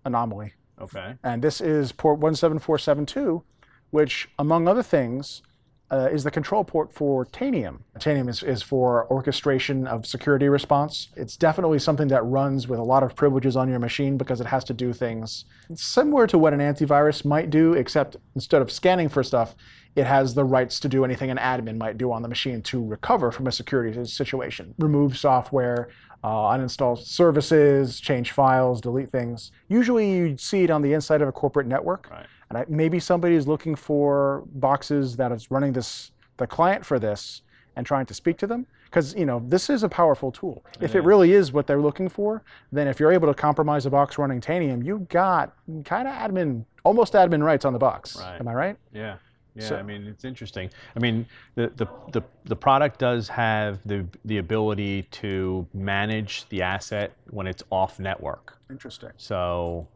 anomaly. 0.05 0.53
Okay. 0.81 1.15
And 1.23 1.43
this 1.43 1.61
is 1.61 1.93
port 1.93 2.19
17472, 2.21 3.43
which, 3.91 4.29
among 4.39 4.69
other 4.69 4.83
things, 4.83 5.43
uh, 5.91 6.09
is 6.11 6.25
the 6.25 6.31
control 6.31 6.65
port 6.65 6.93
for 6.93 7.25
Tanium. 7.27 7.79
Tanium 7.99 8.29
is, 8.29 8.43
is 8.43 8.63
for 8.63 9.07
orchestration 9.11 9.87
of 9.87 10.05
security 10.05 10.49
response. 10.49 11.09
It's 11.17 11.37
definitely 11.37 11.79
something 11.79 12.09
that 12.09 12.25
runs 12.25 12.67
with 12.67 12.81
a 12.81 12.83
lot 12.83 13.03
of 13.05 13.15
privileges 13.15 13.57
on 13.57 13.69
your 13.69 13.79
machine 13.79 14.17
because 14.17 14.41
it 14.41 14.49
has 14.49 14.65
to 14.65 14.75
do 14.75 14.93
things 14.93 15.45
similar 15.75 16.27
to 16.29 16.39
what 16.39 16.53
an 16.53 16.61
antivirus 16.61 17.25
might 17.25 17.51
do, 17.51 17.75
except 17.75 18.17
instead 18.35 18.63
of 18.63 18.71
scanning 18.71 19.09
for 19.09 19.23
stuff, 19.23 19.55
it 19.95 20.05
has 20.05 20.35
the 20.35 20.45
rights 20.45 20.79
to 20.81 20.89
do 20.89 21.05
anything 21.05 21.31
an 21.31 21.39
admin 21.39 21.79
might 21.79 21.99
do 21.99 22.13
on 22.13 22.23
the 22.23 22.29
machine 22.29 22.63
to 22.63 22.85
recover 22.85 23.31
from 23.31 23.47
a 23.47 23.53
security 23.53 24.05
situation. 24.05 24.75
Remove 24.79 25.17
software, 25.17 25.89
uh, 26.23 26.29
uninstall 26.29 26.99
services, 26.99 27.99
change 28.01 28.33
files, 28.33 28.81
delete 28.81 29.11
things. 29.11 29.53
Usually 29.69 30.11
you 30.11 30.37
see 30.37 30.65
it 30.65 30.71
on 30.71 30.83
the 30.83 30.93
inside 30.93 31.23
of 31.23 31.29
a 31.29 31.33
corporate 31.33 31.67
network. 31.67 32.09
Right. 32.11 32.27
And 32.49 32.59
I, 32.59 32.65
maybe 32.69 33.01
somebody 33.01 33.35
is 33.35 33.47
looking 33.49 33.75
for 33.75 34.45
boxes 34.55 35.17
that 35.17 35.33
is 35.33 35.51
running 35.51 35.73
this, 35.73 36.13
the 36.37 36.47
client 36.47 36.85
for 36.85 36.99
this, 36.99 37.43
and 37.75 37.85
trying 37.85 38.07
to 38.07 38.15
speak 38.15 38.39
to 38.39 38.47
them. 38.47 38.67
Because 38.85 39.15
you 39.15 39.27
know 39.27 39.43
this 39.49 39.69
is 39.69 39.83
a 39.83 39.89
powerful 39.89 40.31
tool. 40.31 40.65
It 40.75 40.85
if 40.85 40.91
is. 40.91 40.97
it 40.97 41.05
really 41.05 41.33
is 41.33 41.53
what 41.53 41.67
they're 41.67 41.81
looking 41.81 42.09
for, 42.09 42.43
then 42.71 42.87
if 42.87 43.01
you're 43.01 43.13
able 43.13 43.29
to 43.29 43.35
compromise 43.35 43.85
a 43.85 43.91
box 43.91 44.17
running 44.17 44.41
Tanium, 44.41 44.85
you 44.85 45.07
got 45.11 45.55
kind 45.85 46.07
of 46.07 46.15
admin, 46.15 46.65
almost 46.85 47.13
admin 47.15 47.43
rights 47.43 47.65
on 47.65 47.73
the 47.73 47.79
box. 47.79 48.17
Right. 48.17 48.41
Am 48.41 48.49
I 48.49 48.55
right? 48.55 48.77
Yeah. 48.95 49.17
Yeah, 49.57 49.69
so, 49.69 49.77
I 49.77 49.83
mean 49.83 50.07
it's 50.07 50.25
interesting. 50.25 50.71
I 50.95 50.99
mean 50.99 51.27
the, 51.55 51.73
the 51.77 51.89
the 52.13 52.23
the 52.45 52.57
product 52.57 52.99
does 52.99 53.27
have 53.29 53.81
the 53.87 54.07
the 54.27 54.39
ability 54.39 55.05
to 55.23 55.67
manage 55.73 56.47
the 56.51 56.63
asset 56.63 57.13
when 57.31 57.47
it's 57.47 57.63
off 57.71 57.99
network. 57.99 58.59
Interesting. 58.71 59.11
So 59.17 59.89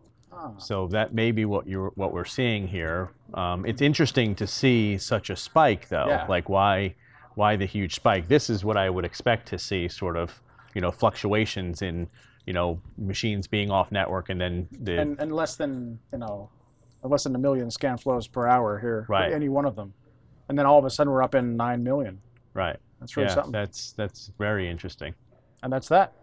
so 0.59 0.87
that 0.89 1.15
may 1.15 1.33
be 1.33 1.45
what 1.45 1.67
you're 1.67 1.91
what 1.95 2.13
we're 2.13 2.25
seeing 2.25 2.69
here. 2.69 3.11
Um, 3.35 3.67
it's 3.67 3.83
interesting 3.83 4.35
to 4.37 4.47
see 4.47 4.99
such 4.99 5.31
a 5.31 5.37
spike, 5.37 5.89
though. 5.89 6.07
Yeah. 6.09 6.27
Like 6.29 6.49
why 6.49 6.95
why 7.35 7.57
the 7.57 7.67
huge 7.67 7.95
spike? 7.95 8.29
This 8.29 8.51
is 8.51 8.65
what 8.65 8.77
I 8.77 8.91
would 8.91 9.05
expect 9.05 9.49
to 9.49 9.59
see, 9.59 9.89
sort 9.89 10.17
of 10.17 10.41
you 10.75 10.81
know 10.81 10.91
fluctuations 10.91 11.83
in 11.83 12.09
you 12.47 12.53
know 12.53 12.81
machines 12.97 13.47
being 13.47 13.71
off 13.71 13.93
network 13.93 14.29
and 14.29 14.41
then 14.41 14.69
the 14.81 15.01
and, 15.01 15.21
and 15.21 15.33
less 15.33 15.57
than 15.57 15.99
you 16.13 16.19
know 16.19 16.51
less 17.03 17.25
than 17.25 17.35
a 17.35 17.39
million 17.39 17.71
scan 17.71 17.97
flows 17.97 18.27
per 18.27 18.47
hour 18.47 18.79
here 18.79 19.07
right. 19.09 19.33
any 19.33 19.49
one 19.49 19.65
of 19.65 19.77
them, 19.77 19.93
and 20.49 20.59
then 20.59 20.67
all 20.67 20.79
of 20.79 20.85
a 20.85 20.91
sudden 20.91 21.13
we're 21.13 21.23
up 21.23 21.35
in 21.35 21.57
nine 21.57 21.83
million. 21.83 22.21
Right. 22.55 22.77
That's 23.01 23.17
really 23.17 23.29
yeah, 23.29 23.35
something. 23.35 23.53
That's 23.53 23.93
that's 23.93 24.31
very 24.39 24.69
interesting. 24.69 25.15
And 25.63 25.73
that's 25.73 25.89
that. 25.89 26.15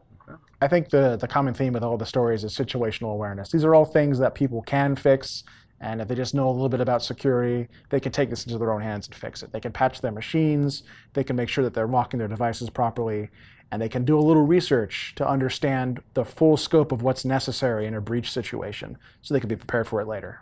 I 0.61 0.67
think 0.67 0.89
the, 0.89 1.17
the 1.17 1.27
common 1.27 1.53
theme 1.53 1.73
with 1.73 1.83
all 1.83 1.97
the 1.97 2.05
stories 2.05 2.43
is 2.43 2.55
situational 2.55 3.13
awareness. 3.13 3.51
These 3.51 3.63
are 3.63 3.75
all 3.75 3.85
things 3.85 4.17
that 4.19 4.35
people 4.35 4.61
can 4.63 4.95
fix, 4.95 5.43
and 5.79 6.01
if 6.01 6.07
they 6.07 6.15
just 6.15 6.33
know 6.33 6.49
a 6.49 6.51
little 6.51 6.69
bit 6.69 6.81
about 6.81 7.03
security, 7.03 7.67
they 7.89 7.99
can 7.99 8.11
take 8.11 8.29
this 8.29 8.45
into 8.45 8.57
their 8.57 8.71
own 8.71 8.81
hands 8.81 9.07
and 9.07 9.15
fix 9.15 9.43
it. 9.43 9.51
They 9.51 9.59
can 9.59 9.71
patch 9.71 10.01
their 10.01 10.11
machines, 10.11 10.83
they 11.13 11.23
can 11.23 11.35
make 11.35 11.49
sure 11.49 11.63
that 11.63 11.73
they're 11.73 11.87
locking 11.87 12.17
their 12.17 12.27
devices 12.27 12.69
properly, 12.69 13.29
and 13.71 13.81
they 13.81 13.89
can 13.89 14.05
do 14.05 14.17
a 14.17 14.21
little 14.21 14.45
research 14.45 15.13
to 15.15 15.27
understand 15.27 16.01
the 16.13 16.25
full 16.25 16.57
scope 16.57 16.91
of 16.91 17.03
what's 17.03 17.25
necessary 17.25 17.85
in 17.85 17.93
a 17.93 18.01
breach 18.01 18.31
situation 18.31 18.97
so 19.21 19.33
they 19.33 19.39
can 19.39 19.49
be 19.49 19.55
prepared 19.55 19.87
for 19.87 20.01
it 20.01 20.07
later. 20.07 20.41